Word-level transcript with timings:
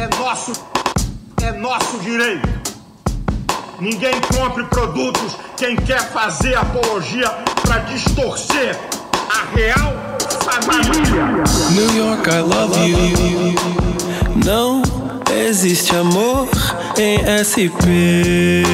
é 0.00 0.08
nosso, 0.16 0.52
é 1.42 1.52
nosso 1.52 1.98
direito. 1.98 2.48
Ninguém 3.78 4.14
compre 4.34 4.64
produtos 4.64 5.36
quem 5.58 5.76
quer 5.76 6.10
fazer 6.10 6.54
apologia 6.54 7.28
para 7.60 7.80
distorcer 7.80 8.78
a 9.30 9.54
real 9.54 9.92
família. 10.40 11.44
New 11.72 11.96
York, 11.96 12.30
I 12.30 12.40
love 12.40 12.78
you. 12.80 13.54
Não 14.42 14.82
existe 15.30 15.94
amor 15.94 16.48
em 16.96 17.18
SP. 17.44 18.64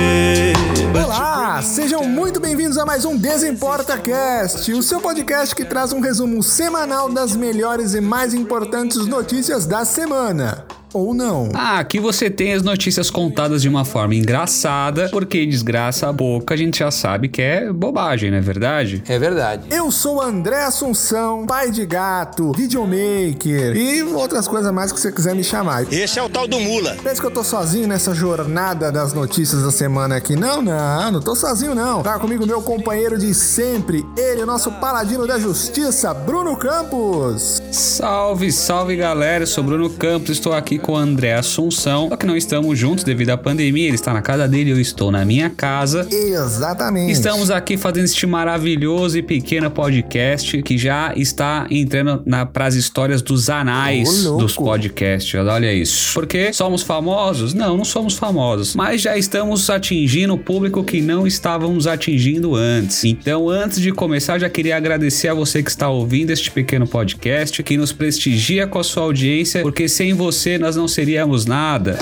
Olá, 0.95 1.61
sejam 1.61 2.05
muito 2.05 2.39
bem-vindos 2.39 2.79
a 2.79 2.87
mais 2.87 3.05
um 3.05 3.17
Desimporta 3.17 3.99
Cast, 3.99 4.73
o 4.73 4.83
seu 4.83 5.01
podcast 5.01 5.57
que 5.57 5.65
traz 5.65 5.93
um 5.93 5.99
resumo 6.01 6.41
semanal 6.41 7.09
das 7.09 7.35
melhores 7.35 7.95
e 7.95 8.01
mais 8.01 8.33
importantes 8.33 9.07
notícias 9.07 9.67
da 9.67 9.85
semana 9.85 10.65
ou 10.97 11.15
não. 11.15 11.51
Ah, 11.55 11.79
aqui 11.79 12.01
você 12.01 12.31
tem 12.31 12.53
as 12.53 12.63
notícias 12.63 13.11
contadas 13.11 13.63
de 13.63 13.69
uma 13.69 13.85
forma 13.85 14.15
engraçada, 14.15 15.09
porque 15.11 15.47
desgraça 15.47 16.09
a 16.09 16.13
boca 16.13 16.55
a 16.55 16.57
gente 16.57 16.79
já 16.79 16.91
sabe 16.91 17.29
que 17.29 17.43
é 17.43 17.73
bobagem, 17.73 18.31
não 18.31 18.39
é 18.39 18.41
verdade? 18.41 19.03
É 19.09 19.19
verdade. 19.19 19.65
Eu 19.71 19.91
sou 19.91 20.21
André 20.21 20.65
Assunção, 20.65 21.47
pai 21.47 21.71
de 21.71 21.85
gato, 21.85 22.53
videomaker 22.53 23.77
e 23.77 24.03
outras 24.03 24.49
coisas 24.49 24.73
mais 24.73 24.93
que 24.93 25.01
você 25.01 25.13
quiser 25.13 25.35
me 25.35 25.45
chamar. 25.45 25.93
Esse 25.93 26.19
é 26.19 26.23
o 26.23 26.29
tal 26.29 26.49
do 26.49 26.59
Mula. 26.59 26.97
Pensa 27.03 27.21
que 27.21 27.27
eu 27.27 27.31
tô 27.31 27.45
sozinho 27.45 27.87
nessa 27.87 28.15
jornada 28.15 28.91
das 28.91 29.13
notícias 29.13 29.63
da 29.63 29.71
semana 29.71 30.17
aqui? 30.17 30.35
Não, 30.35 30.63
não, 30.63 31.13
não 31.13 31.21
tô 31.21 31.35
sozinho 31.35 31.75
não. 31.75 32.03
Tá 32.03 32.19
comigo 32.19 32.47
meu 32.47 32.63
companheiro 32.63 33.19
de 33.19 33.35
sempre, 33.35 34.05
ele, 34.17 34.43
o 34.43 34.47
nosso 34.47 34.73
paladino 34.73 35.27
da 35.27 35.39
justiça, 35.39 36.13
Bruno 36.15 36.57
Campos. 36.57 37.61
Salve, 37.71 38.51
salve 38.51 38.97
galera, 38.97 39.43
eu 39.43 39.47
sou 39.47 39.63
Bruno 39.63 39.91
Campos, 39.91 40.31
estou 40.31 40.53
aqui 40.55 40.79
com 40.87 40.93
o 40.93 40.97
André 40.97 41.35
Assunção, 41.35 42.09
só 42.09 42.17
que 42.17 42.25
não 42.25 42.37
estamos 42.37 42.79
juntos 42.79 43.03
devido 43.03 43.31
à 43.31 43.37
pandemia, 43.37 43.89
ele 43.89 43.97
está 43.97 44.15
na 44.15 44.23
casa 44.23 44.47
dele, 44.47 44.71
eu 44.71 44.81
estou 44.81 45.11
na 45.11 45.25
minha 45.25 45.51
casa. 45.51 46.07
Exatamente. 46.09 47.11
Estamos 47.11 47.51
aqui 47.51 47.77
fazendo 47.77 48.05
este 48.05 48.25
maravilhoso 48.25 49.19
e 49.19 49.23
pequeno 49.23 49.69
podcast 49.69 50.63
que 50.63 50.79
já 50.79 51.13
está 51.17 51.67
entrando 51.73 52.23
para 52.53 52.67
as 52.67 52.77
histórias 52.77 53.21
dos 53.21 53.51
anais 53.51 54.27
Ô, 54.27 54.37
dos 54.37 54.55
podcasts. 54.55 55.35
Olha 55.35 55.73
isso. 55.73 56.15
Porque 56.15 56.53
somos 56.53 56.83
famosos? 56.83 57.53
Não, 57.53 57.77
não 57.77 57.85
somos 57.85 58.15
famosos. 58.15 58.77
Mas 58.77 59.01
já 59.01 59.19
estamos 59.19 59.69
atingindo 59.69 60.35
o 60.35 60.39
público 60.39 60.85
que 60.85 61.01
não 61.01 61.27
estávamos 61.27 61.89
atingindo 61.89 62.55
antes. 62.55 63.03
Então, 63.03 63.49
antes 63.49 63.81
de 63.81 63.91
começar, 63.91 64.39
já 64.39 64.49
queria 64.49 64.77
agradecer 64.77 65.27
a 65.27 65.35
você 65.35 65.65
que 65.65 65.71
está 65.71 65.89
ouvindo 65.89 66.31
este 66.31 66.49
pequeno 66.49 66.87
podcast, 66.87 67.61
que 67.65 67.77
nos 67.77 67.93
prestigia 67.93 68.69
com 68.69 68.79
a 68.79 68.85
sua 68.85 69.03
audiência, 69.03 69.63
porque 69.63 69.89
sem 69.89 70.15
você 70.15 70.57
nós 70.67 70.75
não 70.75 70.89
seríamos 70.89 71.47
nada. 71.47 71.97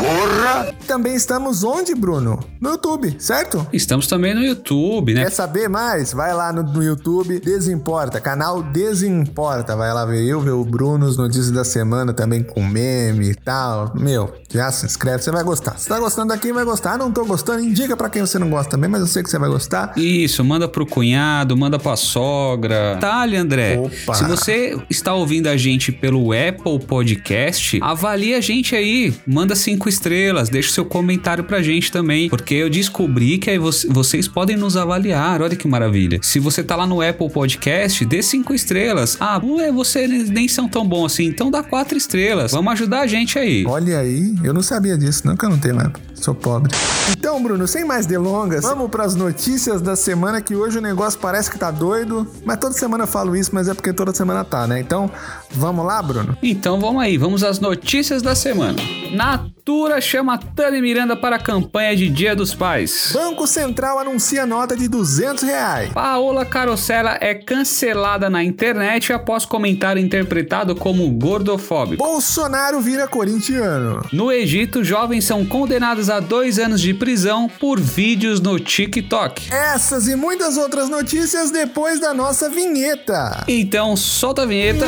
Também 0.86 1.14
estamos 1.14 1.62
onde, 1.62 1.94
Bruno? 1.94 2.42
No 2.58 2.70
YouTube, 2.70 3.14
certo? 3.18 3.66
Estamos 3.70 4.06
também 4.06 4.34
no 4.34 4.42
YouTube, 4.42 5.12
né? 5.12 5.24
Quer 5.24 5.30
saber 5.30 5.68
mais? 5.68 6.14
Vai 6.14 6.32
lá 6.32 6.50
no, 6.50 6.62
no 6.62 6.82
YouTube, 6.82 7.40
Desimporta, 7.40 8.18
canal 8.22 8.62
Desimporta. 8.62 9.76
Vai 9.76 9.92
lá 9.92 10.06
ver 10.06 10.24
eu, 10.24 10.40
ver 10.40 10.52
o 10.52 10.64
Bruno, 10.64 11.06
as 11.06 11.18
notícias 11.18 11.50
da 11.50 11.62
semana 11.62 12.14
também 12.14 12.42
com 12.42 12.62
meme 12.62 13.32
e 13.32 13.34
tal. 13.34 13.92
Meu, 13.94 14.32
já 14.50 14.72
se 14.72 14.86
inscreve, 14.86 15.22
você 15.22 15.30
vai 15.30 15.44
gostar. 15.44 15.78
Se 15.78 15.86
tá 15.86 16.00
gostando 16.00 16.28
daqui, 16.28 16.50
vai 16.50 16.64
gostar. 16.64 16.96
Não 16.96 17.12
tô 17.12 17.26
gostando, 17.26 17.60
indica 17.60 17.94
pra 17.94 18.08
quem 18.08 18.22
você 18.22 18.38
não 18.38 18.48
gosta 18.48 18.70
também, 18.70 18.88
mas 18.88 19.02
eu 19.02 19.06
sei 19.06 19.22
que 19.22 19.28
você 19.28 19.38
vai 19.38 19.50
gostar. 19.50 19.92
Isso, 19.94 20.42
manda 20.42 20.66
pro 20.66 20.86
cunhado, 20.86 21.54
manda 21.54 21.78
pra 21.78 21.96
sogra. 21.96 22.94
Detalhe, 22.94 23.36
André. 23.36 23.78
Opa. 23.78 24.14
Se 24.14 24.24
você 24.24 24.78
está 24.88 25.12
ouvindo 25.12 25.48
a 25.48 25.56
gente 25.56 25.92
pelo 25.92 26.32
Apple 26.32 26.78
Podcast, 26.86 27.78
avalie 27.82 28.34
a 28.34 28.40
gente 28.40 28.53
aí. 28.76 29.14
Manda 29.26 29.54
cinco 29.56 29.88
estrelas, 29.88 30.48
deixa 30.48 30.68
o 30.70 30.72
seu 30.72 30.84
comentário 30.84 31.42
pra 31.44 31.62
gente 31.62 31.90
também. 31.90 32.28
Porque 32.28 32.54
eu 32.54 32.68
descobri 32.70 33.38
que 33.38 33.50
aí 33.50 33.58
vo- 33.58 33.70
vocês 33.88 34.28
podem 34.28 34.56
nos 34.56 34.76
avaliar. 34.76 35.40
Olha 35.42 35.56
que 35.56 35.66
maravilha. 35.66 36.18
Se 36.22 36.38
você 36.38 36.62
tá 36.62 36.76
lá 36.76 36.86
no 36.86 37.00
Apple 37.00 37.30
Podcast, 37.30 38.04
dê 38.04 38.22
cinco 38.22 38.54
estrelas. 38.54 39.16
Ah, 39.18 39.40
ué, 39.42 39.72
vocês 39.72 40.28
nem 40.30 40.46
são 40.46 40.68
tão 40.68 40.86
bons 40.86 41.12
assim, 41.14 41.24
então 41.24 41.50
dá 41.50 41.62
quatro 41.62 41.96
estrelas. 41.96 42.52
Vamos 42.52 42.72
ajudar 42.74 43.00
a 43.00 43.06
gente 43.06 43.38
aí. 43.38 43.64
Olha 43.66 43.98
aí, 43.98 44.34
eu 44.44 44.52
não 44.52 44.62
sabia 44.62 44.96
disso, 44.96 45.22
não 45.26 45.36
que 45.36 45.44
eu 45.44 45.50
não 45.50 45.58
tenho 45.58 45.78
Apple. 45.80 46.02
Sou 46.24 46.34
pobre. 46.34 46.74
Então, 47.10 47.42
Bruno, 47.42 47.68
sem 47.68 47.84
mais 47.84 48.06
delongas, 48.06 48.64
vamos 48.64 48.90
pras 48.90 49.14
notícias 49.14 49.82
da 49.82 49.94
semana 49.94 50.40
que 50.40 50.56
hoje 50.56 50.78
o 50.78 50.80
negócio 50.80 51.20
parece 51.20 51.50
que 51.50 51.58
tá 51.58 51.70
doido. 51.70 52.26
Mas 52.46 52.56
toda 52.56 52.72
semana 52.72 53.04
eu 53.04 53.08
falo 53.08 53.36
isso, 53.36 53.50
mas 53.52 53.68
é 53.68 53.74
porque 53.74 53.92
toda 53.92 54.14
semana 54.14 54.42
tá, 54.42 54.66
né? 54.66 54.80
Então, 54.80 55.10
vamos 55.50 55.84
lá, 55.84 56.00
Bruno? 56.00 56.34
Então 56.42 56.80
vamos 56.80 57.02
aí, 57.02 57.18
vamos 57.18 57.44
às 57.44 57.60
notícias 57.60 58.22
da 58.22 58.34
semana. 58.34 58.78
Natura 59.12 60.00
chama 60.00 60.38
Tami 60.38 60.80
Miranda 60.80 61.14
para 61.14 61.36
a 61.36 61.38
campanha 61.38 61.94
de 61.94 62.08
Dia 62.08 62.34
dos 62.34 62.54
Pais. 62.54 63.10
Banco 63.12 63.46
Central 63.46 63.98
anuncia 63.98 64.46
nota 64.46 64.76
de 64.76 64.88
200 64.88 65.44
reais. 65.44 65.92
Paola 65.92 66.44
Carosella 66.44 67.18
é 67.20 67.34
cancelada 67.34 68.28
na 68.28 68.42
internet 68.42 69.12
após 69.12 69.44
comentário 69.44 70.02
interpretado 70.02 70.74
como 70.74 71.08
gordofóbico. 71.10 72.02
Bolsonaro 72.02 72.80
vira 72.80 73.06
corintiano. 73.06 74.04
No 74.12 74.32
Egito, 74.32 74.82
jovens 74.82 75.24
são 75.24 75.44
condenados 75.44 76.10
a 76.10 76.13
dois 76.20 76.58
anos 76.58 76.80
de 76.80 76.94
prisão 76.94 77.48
por 77.48 77.80
vídeos 77.80 78.40
no 78.40 78.58
TikTok. 78.58 79.52
Essas 79.52 80.08
e 80.08 80.16
muitas 80.16 80.56
outras 80.56 80.88
notícias 80.88 81.50
depois 81.50 82.00
da 82.00 82.14
nossa 82.14 82.48
vinheta. 82.48 83.44
Então, 83.48 83.96
solta 83.96 84.42
a 84.42 84.46
vinheta. 84.46 84.86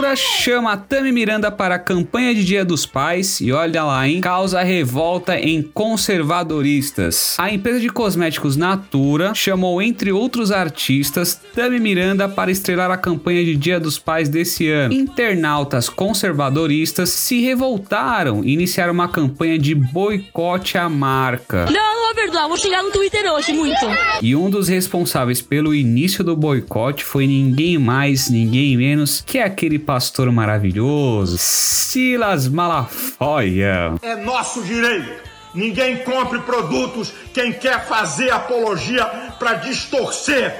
Natura 0.00 0.16
chama 0.16 0.76
Tami 0.78 1.12
Miranda 1.12 1.50
para 1.50 1.74
a 1.74 1.78
campanha 1.78 2.34
de 2.34 2.42
Dia 2.42 2.64
dos 2.64 2.86
Pais 2.86 3.38
e 3.38 3.52
olha 3.52 3.84
lá, 3.84 4.08
hein? 4.08 4.22
Causa 4.22 4.62
revolta 4.62 5.38
em 5.38 5.60
conservadoristas. 5.60 7.36
A 7.38 7.52
empresa 7.52 7.80
de 7.80 7.90
cosméticos 7.90 8.56
Natura 8.56 9.34
chamou, 9.34 9.82
entre 9.82 10.10
outros 10.10 10.50
artistas, 10.50 11.38
Tami 11.54 11.78
Miranda 11.78 12.30
para 12.30 12.50
estrelar 12.50 12.90
a 12.90 12.96
campanha 12.96 13.44
de 13.44 13.54
Dia 13.54 13.78
dos 13.78 13.98
Pais 13.98 14.30
desse 14.30 14.70
ano. 14.70 14.94
Internautas 14.94 15.90
conservadoristas 15.90 17.10
se 17.10 17.42
revoltaram 17.42 18.42
e 18.42 18.54
iniciaram 18.54 18.94
uma 18.94 19.08
campanha 19.08 19.58
de 19.58 19.74
boicote 19.74 20.78
à 20.78 20.88
marca. 20.88 21.66
Não, 21.66 22.00
não 22.00 22.10
é 22.10 22.14
verdade. 22.14 22.48
Vou 22.48 22.56
chegar 22.56 22.82
no 22.82 22.90
Twitter 22.90 23.30
hoje, 23.30 23.52
muito. 23.52 23.86
E 24.22 24.34
um 24.34 24.48
dos 24.48 24.66
responsáveis 24.66 25.42
pelo 25.42 25.74
início 25.74 26.24
do 26.24 26.34
boicote 26.34 27.04
foi 27.04 27.26
ninguém 27.26 27.76
mais, 27.76 28.30
ninguém 28.30 28.78
menos 28.78 29.22
que 29.26 29.38
aquele 29.38 29.78
pastor 29.90 30.30
maravilhoso, 30.30 31.36
Silas 31.36 32.46
Malafoia. 32.46 33.96
É 34.00 34.14
nosso 34.14 34.62
direito. 34.62 35.28
Ninguém 35.52 36.04
compre 36.04 36.38
produtos 36.42 37.12
quem 37.34 37.52
quer 37.52 37.88
fazer 37.88 38.30
apologia 38.30 39.04
para 39.36 39.54
distorcer 39.54 40.54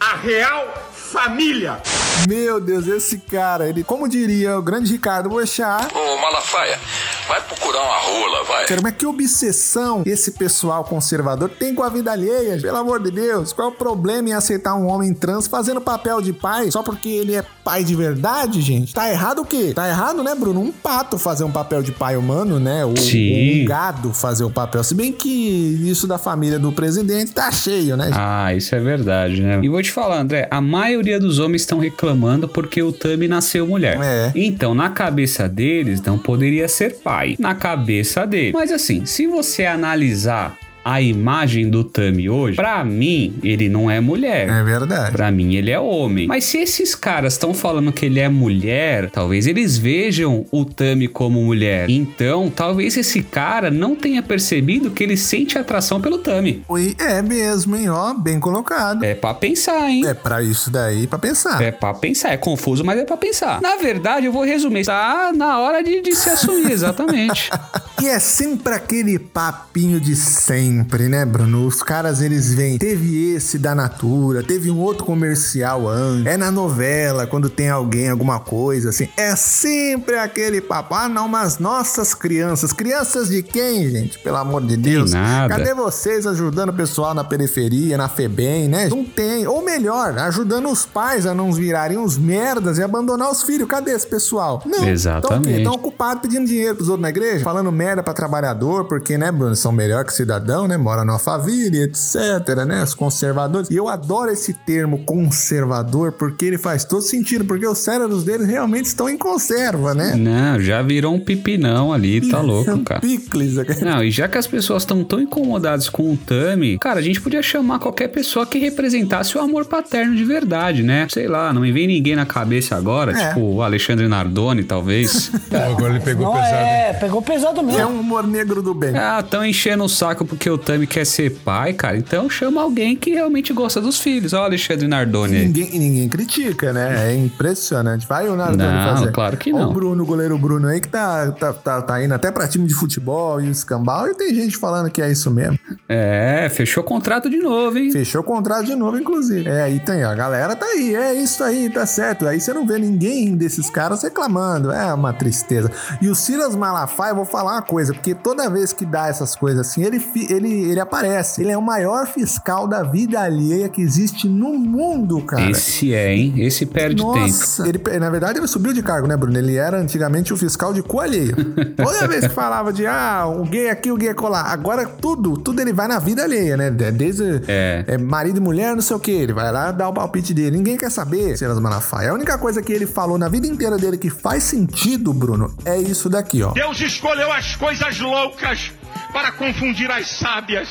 a 0.00 0.14
real 0.14 0.72
família. 0.92 1.82
Meu 2.28 2.60
Deus, 2.60 2.86
esse 2.86 3.18
cara, 3.18 3.68
ele, 3.68 3.82
como 3.82 4.08
diria 4.08 4.56
o 4.56 4.62
grande 4.62 4.92
Ricardo 4.92 5.28
Boechat, 5.28 5.92
Ô 5.92 6.20
Malafaia, 6.20 6.78
vai 7.26 7.40
procurar 7.40 7.82
uma 7.82 7.98
rola, 7.98 8.44
vai. 8.44 8.66
Cara, 8.66 8.80
mas 8.82 8.94
que 8.94 9.06
obsessão 9.06 10.04
esse 10.06 10.30
pessoal 10.30 10.84
conservador 10.84 11.48
tem 11.48 11.74
com 11.74 11.82
a 11.82 11.88
vida 11.88 12.12
alheia? 12.12 12.56
Pelo 12.60 12.76
amor 12.76 13.02
de 13.02 13.10
Deus, 13.10 13.52
qual 13.52 13.68
é 13.68 13.72
o 13.72 13.74
problema 13.74 14.28
em 14.28 14.32
aceitar 14.32 14.76
um 14.76 14.86
homem 14.86 15.12
trans 15.12 15.48
fazendo 15.48 15.80
papel 15.80 16.20
de 16.22 16.32
pai 16.32 16.70
só 16.70 16.84
porque 16.84 17.08
ele 17.08 17.34
é 17.34 17.44
pai 17.66 17.82
de 17.82 17.96
verdade, 17.96 18.62
gente? 18.62 18.94
Tá 18.94 19.10
errado 19.10 19.40
o 19.40 19.44
quê? 19.44 19.72
Tá 19.74 19.88
errado, 19.88 20.22
né, 20.22 20.36
Bruno? 20.36 20.60
Um 20.60 20.70
pato 20.70 21.18
fazer 21.18 21.42
um 21.42 21.50
papel 21.50 21.82
de 21.82 21.90
pai 21.90 22.16
humano, 22.16 22.60
né? 22.60 22.84
Ou, 22.84 22.96
Sim. 22.96 23.62
um 23.62 23.64
gado 23.64 24.12
fazer 24.12 24.44
o 24.44 24.50
papel. 24.50 24.84
Se 24.84 24.94
bem 24.94 25.10
que 25.10 25.28
isso 25.28 26.06
da 26.06 26.16
família 26.16 26.60
do 26.60 26.70
presidente 26.70 27.32
tá 27.32 27.50
cheio, 27.50 27.96
né? 27.96 28.12
Ah, 28.12 28.54
isso 28.54 28.72
é 28.72 28.78
verdade, 28.78 29.42
né? 29.42 29.58
E 29.60 29.68
vou 29.68 29.82
te 29.82 29.90
falar, 29.90 30.20
André, 30.20 30.46
a 30.48 30.60
maioria 30.60 31.18
dos 31.18 31.40
homens 31.40 31.62
estão 31.62 31.80
reclamando 31.80 32.46
porque 32.46 32.80
o 32.80 32.92
Tami 32.92 33.26
nasceu 33.26 33.66
mulher. 33.66 33.98
É. 34.00 34.32
Então, 34.36 34.72
na 34.72 34.90
cabeça 34.90 35.48
deles, 35.48 36.00
não 36.00 36.16
poderia 36.16 36.68
ser 36.68 36.98
pai. 36.98 37.34
Na 37.36 37.52
cabeça 37.52 38.24
dele. 38.24 38.52
Mas 38.52 38.70
assim, 38.70 39.04
se 39.04 39.26
você 39.26 39.66
analisar 39.66 40.56
a 40.88 41.00
imagem 41.02 41.68
do 41.68 41.82
Tami 41.82 42.30
hoje, 42.30 42.54
pra 42.54 42.84
mim, 42.84 43.34
ele 43.42 43.68
não 43.68 43.90
é 43.90 44.00
mulher. 44.00 44.48
É 44.48 44.62
verdade. 44.62 45.10
Pra 45.10 45.32
mim, 45.32 45.56
ele 45.56 45.72
é 45.72 45.80
homem. 45.80 46.28
Mas 46.28 46.44
se 46.44 46.58
esses 46.58 46.94
caras 46.94 47.32
estão 47.32 47.52
falando 47.52 47.90
que 47.90 48.06
ele 48.06 48.20
é 48.20 48.28
mulher, 48.28 49.10
talvez 49.10 49.48
eles 49.48 49.76
vejam 49.76 50.46
o 50.52 50.64
Tami 50.64 51.08
como 51.08 51.42
mulher. 51.42 51.90
Então, 51.90 52.48
talvez 52.54 52.96
esse 52.96 53.20
cara 53.20 53.68
não 53.68 53.96
tenha 53.96 54.22
percebido 54.22 54.92
que 54.92 55.02
ele 55.02 55.16
sente 55.16 55.58
atração 55.58 56.00
pelo 56.00 56.18
Tami. 56.18 56.62
Oi, 56.68 56.94
É 57.00 57.20
mesmo, 57.20 57.74
hein? 57.74 57.88
Ó, 57.88 58.14
bem 58.14 58.38
colocado. 58.38 59.04
É 59.04 59.12
pra 59.16 59.34
pensar, 59.34 59.90
hein? 59.90 60.06
É 60.06 60.14
pra 60.14 60.40
isso 60.40 60.70
daí, 60.70 61.08
pra 61.08 61.18
pensar. 61.18 61.60
É 61.60 61.72
pra 61.72 61.94
pensar, 61.94 62.30
é 62.32 62.36
confuso, 62.36 62.84
mas 62.84 63.00
é 63.00 63.04
pra 63.04 63.16
pensar. 63.16 63.60
Na 63.60 63.74
verdade, 63.76 64.26
eu 64.26 64.32
vou 64.32 64.44
resumir. 64.44 64.84
Tá 64.84 65.32
na 65.34 65.58
hora 65.58 65.82
de, 65.82 66.00
de 66.00 66.14
se 66.14 66.30
assumir, 66.30 66.70
exatamente. 66.70 67.50
E 68.02 68.08
é 68.08 68.18
sempre 68.18 68.74
aquele 68.74 69.18
papinho 69.18 69.98
de 69.98 70.14
sempre, 70.14 70.75
né, 71.08 71.24
Bruno? 71.24 71.66
Os 71.66 71.82
caras, 71.82 72.20
eles 72.20 72.52
vêm. 72.54 72.78
Teve 72.78 73.34
esse 73.34 73.58
da 73.58 73.74
Natura, 73.74 74.42
teve 74.42 74.70
um 74.70 74.78
outro 74.78 75.04
comercial 75.04 75.88
antes. 75.88 76.26
É 76.26 76.36
na 76.36 76.50
novela, 76.50 77.26
quando 77.26 77.48
tem 77.48 77.68
alguém, 77.68 78.08
alguma 78.08 78.40
coisa 78.40 78.90
assim. 78.90 79.08
É 79.16 79.34
sempre 79.36 80.16
aquele 80.18 80.60
papo. 80.60 80.94
Ah, 80.94 81.08
não, 81.08 81.28
mas 81.28 81.58
nossas 81.58 82.14
crianças. 82.14 82.72
Crianças 82.72 83.28
de 83.28 83.42
quem, 83.42 83.88
gente? 83.90 84.18
Pelo 84.18 84.36
amor 84.36 84.64
de 84.64 84.76
Deus. 84.76 85.12
nada. 85.12 85.56
Cadê 85.56 85.74
vocês 85.74 86.26
ajudando 86.26 86.70
o 86.70 86.72
pessoal 86.72 87.14
na 87.14 87.24
periferia, 87.24 87.96
na 87.96 88.08
FEBEM, 88.08 88.68
né? 88.68 88.88
Não 88.88 89.04
tem. 89.04 89.46
Ou 89.46 89.64
melhor, 89.64 90.18
ajudando 90.18 90.68
os 90.68 90.84
pais 90.84 91.26
a 91.26 91.34
não 91.34 91.52
virarem 91.52 91.98
uns 91.98 92.18
merdas 92.18 92.78
e 92.78 92.82
abandonar 92.82 93.30
os 93.30 93.42
filhos. 93.42 93.68
Cadê 93.68 93.92
esse 93.92 94.06
pessoal? 94.06 94.62
Não. 94.64 94.88
Exatamente. 94.88 95.58
Estão 95.58 95.72
ocupados 95.74 96.22
pedindo 96.22 96.46
dinheiro 96.46 96.76
pros 96.76 96.88
outros 96.88 97.02
na 97.02 97.10
igreja, 97.10 97.44
falando 97.44 97.70
merda 97.72 98.02
pra 98.02 98.12
trabalhador, 98.12 98.84
porque, 98.84 99.16
né, 99.18 99.30
Bruno, 99.30 99.54
são 99.56 99.72
melhor 99.72 100.04
que 100.04 100.12
cidadão, 100.12 100.65
né? 100.68 100.76
Mora 100.76 101.04
numa 101.04 101.18
família, 101.18 101.84
etc, 101.84 102.64
né? 102.66 102.82
Os 102.82 102.94
conservadores. 102.94 103.68
E 103.70 103.76
eu 103.76 103.88
adoro 103.88 104.30
esse 104.30 104.52
termo 104.52 104.98
conservador, 105.04 106.12
porque 106.12 106.44
ele 106.44 106.58
faz 106.58 106.84
todo 106.84 107.02
sentido, 107.02 107.44
porque 107.44 107.66
os 107.66 107.78
cérebros 107.78 108.24
deles 108.24 108.46
realmente 108.46 108.86
estão 108.86 109.08
em 109.08 109.16
conserva, 109.18 109.94
né? 109.94 110.14
Não, 110.16 110.60
já 110.60 110.82
virou 110.82 111.14
um 111.14 111.20
pipinão 111.20 111.92
ali, 111.92 112.20
tá 112.28 112.40
louco, 112.40 112.78
cara. 112.84 113.00
Picles. 113.00 113.54
Não, 113.80 114.02
e 114.02 114.10
já 114.10 114.26
que 114.28 114.38
as 114.38 114.46
pessoas 114.46 114.82
estão 114.82 115.04
tão 115.04 115.20
incomodadas 115.20 115.88
com 115.88 116.12
o 116.12 116.16
Tami, 116.16 116.78
cara, 116.78 116.98
a 116.98 117.02
gente 117.02 117.20
podia 117.20 117.42
chamar 117.42 117.78
qualquer 117.78 118.08
pessoa 118.08 118.46
que 118.46 118.58
representasse 118.58 119.36
o 119.36 119.40
amor 119.40 119.64
paterno 119.66 120.14
de 120.16 120.24
verdade, 120.24 120.82
né? 120.82 121.06
Sei 121.10 121.26
lá, 121.28 121.52
não 121.52 121.60
me 121.62 121.72
vem 121.72 121.86
ninguém 121.86 122.16
na 122.16 122.26
cabeça 122.26 122.76
agora, 122.76 123.12
É. 123.12 123.28
tipo 123.28 123.40
o 123.40 123.62
Alexandre 123.62 124.08
Nardoni, 124.08 124.64
talvez. 124.64 125.30
Pô, 125.50 125.56
agora 125.56 125.94
ele 125.94 126.00
pegou 126.04 126.26
Não, 126.26 126.32
pesado. 126.32 126.54
é, 126.54 126.92
pegou 126.94 127.22
pesado 127.22 127.62
mesmo. 127.62 127.80
É 127.80 127.86
um 127.86 128.00
humor 128.00 128.26
negro 128.26 128.62
do 128.62 128.74
bem. 128.74 128.96
ah, 128.96 129.22
tão 129.22 129.44
enchendo 129.44 129.84
o 129.84 129.88
saco 129.88 130.24
porque 130.24 130.45
o 130.50 130.58
Tami 130.58 130.86
quer 130.86 131.04
ser 131.04 131.30
pai, 131.44 131.72
cara. 131.72 131.96
Então 131.96 132.28
chama 132.28 132.60
alguém 132.62 132.96
que 132.96 133.10
realmente 133.10 133.52
gosta 133.52 133.80
dos 133.80 133.98
filhos. 133.98 134.32
Ó, 134.32 134.40
o 134.42 134.44
Alexandre 134.44 134.86
Nardoni. 134.86 135.46
Ninguém, 135.46 135.74
e 135.74 135.78
ninguém 135.78 136.08
critica, 136.08 136.72
né? 136.72 137.10
É 137.12 137.16
impressionante. 137.16 138.06
Vai 138.06 138.28
o 138.28 138.36
Nardoni 138.36 138.58
Não, 138.62 138.96
fazer. 138.96 139.12
claro 139.12 139.36
que 139.36 139.52
não. 139.52 139.70
o 139.70 139.72
Bruno, 139.72 140.02
o 140.02 140.06
goleiro 140.06 140.36
Bruno 140.38 140.68
aí, 140.68 140.80
que 140.80 140.88
tá, 140.88 141.30
tá, 141.32 141.52
tá, 141.52 141.82
tá 141.82 142.02
indo 142.02 142.12
até 142.14 142.30
pra 142.30 142.48
time 142.48 142.66
de 142.66 142.74
futebol 142.74 143.40
e 143.40 143.50
escambau. 143.50 144.08
E 144.08 144.14
tem 144.14 144.34
gente 144.34 144.56
falando 144.56 144.90
que 144.90 145.00
é 145.02 145.10
isso 145.10 145.30
mesmo. 145.30 145.58
É, 145.88 146.48
fechou 146.50 146.82
contrato 146.82 147.28
de 147.30 147.38
novo, 147.38 147.78
hein? 147.78 147.90
Fechou 147.92 148.20
o 148.20 148.24
contrato 148.24 148.66
de 148.66 148.74
novo, 148.74 148.98
inclusive. 148.98 149.48
É, 149.48 149.62
aí 149.62 149.80
tem, 149.80 150.04
ó, 150.04 150.10
a 150.10 150.14
galera 150.14 150.56
tá 150.56 150.66
aí, 150.66 150.94
é 150.94 151.14
isso 151.14 151.42
aí, 151.42 151.70
tá 151.70 151.86
certo. 151.86 152.26
Aí 152.26 152.40
você 152.40 152.52
não 152.52 152.66
vê 152.66 152.78
ninguém 152.78 153.34
desses 153.36 153.68
caras 153.70 154.02
reclamando, 154.02 154.70
é 154.72 154.92
uma 154.92 155.12
tristeza. 155.12 155.70
E 156.00 156.08
o 156.08 156.14
Silas 156.14 156.54
Malafaia, 156.56 157.10
eu 157.12 157.16
vou 157.16 157.24
falar 157.24 157.52
uma 157.52 157.62
coisa, 157.62 157.92
porque 157.92 158.14
toda 158.14 158.48
vez 158.50 158.72
que 158.72 158.84
dá 158.84 159.08
essas 159.08 159.34
coisas 159.34 159.66
assim, 159.68 159.82
ele, 159.84 160.02
ele, 160.36 160.70
ele 160.70 160.80
aparece. 160.80 161.42
Ele 161.42 161.50
é 161.50 161.58
o 161.58 161.62
maior 161.62 162.06
fiscal 162.06 162.66
da 162.66 162.82
vida 162.82 163.20
alheia 163.20 163.68
que 163.68 163.80
existe 163.80 164.28
no 164.28 164.54
mundo, 164.58 165.20
cara. 165.22 165.50
Esse 165.50 165.94
é, 165.94 166.14
hein? 166.14 166.34
Esse 166.38 166.66
perde 166.66 166.96
tempo. 167.02 167.16
Nossa, 167.16 167.68
ele, 167.68 167.80
na 167.98 168.10
verdade 168.10 168.38
ele 168.38 168.46
subiu 168.46 168.72
de 168.72 168.82
cargo, 168.82 169.06
né, 169.06 169.16
Bruno? 169.16 169.38
Ele 169.38 169.56
era 169.56 169.78
antigamente 169.78 170.32
o 170.32 170.36
fiscal 170.36 170.72
de 170.72 170.82
cu 170.82 171.00
alheio. 171.00 171.34
Toda 171.76 172.06
vez 172.06 172.26
que 172.26 172.34
falava 172.34 172.72
de, 172.72 172.86
ah, 172.86 173.26
o 173.26 173.44
gay 173.44 173.70
aqui, 173.70 173.90
o 173.90 173.96
gay 173.96 174.14
colar. 174.14 174.46
Agora 174.52 174.86
tudo, 174.86 175.36
tudo 175.36 175.60
ele 175.60 175.72
vai 175.72 175.88
na 175.88 175.98
vida 175.98 176.22
alheia, 176.22 176.56
né? 176.56 176.70
Desde 176.70 177.42
É. 177.48 177.84
é, 177.86 177.98
marido 177.98 178.38
e 178.38 178.40
mulher, 178.40 178.74
não 178.74 178.82
sei 178.82 178.96
o 178.96 179.00
que. 179.00 179.10
Ele 179.10 179.32
vai 179.32 179.50
lá 179.50 179.72
dar 179.72 179.88
o 179.88 179.92
palpite 179.92 180.32
dele. 180.34 180.56
Ninguém 180.56 180.76
quer 180.76 180.90
saber, 180.90 181.36
Silas 181.36 181.58
Malafaia. 181.58 182.10
A 182.10 182.14
única 182.14 182.38
coisa 182.38 182.62
que 182.62 182.72
ele 182.72 182.86
falou 182.86 183.18
na 183.18 183.28
vida 183.28 183.46
inteira 183.46 183.76
dele 183.76 183.98
que 183.98 184.10
faz 184.10 184.42
sentido, 184.44 185.12
Bruno, 185.12 185.54
é 185.64 185.78
isso 185.78 186.08
daqui, 186.08 186.42
ó. 186.42 186.52
Deus 186.52 186.80
escolheu 186.80 187.32
as 187.32 187.56
coisas 187.56 187.98
loucas 188.00 188.72
para 189.12 189.32
confundir 189.32 189.90
as 189.90 190.06
sábias. 190.08 190.68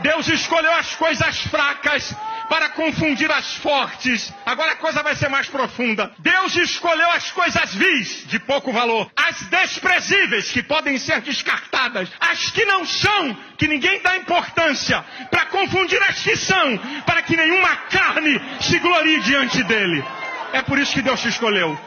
Deus 0.00 0.26
escolheu 0.28 0.72
as 0.72 0.94
coisas 0.94 1.42
fracas 1.42 2.14
para 2.48 2.68
confundir 2.70 3.30
as 3.30 3.54
fortes. 3.56 4.32
Agora 4.44 4.72
a 4.72 4.76
coisa 4.76 5.02
vai 5.02 5.16
ser 5.16 5.28
mais 5.28 5.48
profunda. 5.48 6.10
Deus 6.18 6.54
escolheu 6.56 7.10
as 7.12 7.30
coisas 7.30 7.74
vis, 7.74 8.26
de 8.26 8.38
pouco 8.38 8.72
valor, 8.72 9.10
as 9.16 9.40
desprezíveis, 9.44 10.50
que 10.50 10.62
podem 10.62 10.98
ser 10.98 11.22
descartadas, 11.22 12.10
as 12.20 12.50
que 12.50 12.64
não 12.66 12.84
são, 12.84 13.34
que 13.56 13.66
ninguém 13.66 14.02
dá 14.02 14.16
importância, 14.18 15.02
para 15.30 15.46
confundir 15.46 16.02
as 16.02 16.20
que 16.20 16.36
são, 16.36 16.76
para 17.06 17.22
que 17.22 17.36
nenhuma 17.36 17.74
carne 17.90 18.40
se 18.60 18.78
glorie 18.78 19.20
diante 19.20 19.62
dele. 19.64 20.04
É 20.52 20.60
por 20.60 20.78
isso 20.78 20.92
que 20.92 21.00
Deus 21.00 21.20
te 21.20 21.28
escolheu. 21.28 21.78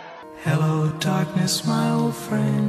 Hello, 0.46 0.92
darkness, 1.00 1.64
my 1.66 1.92
old 1.92 2.16
friend. 2.16 2.65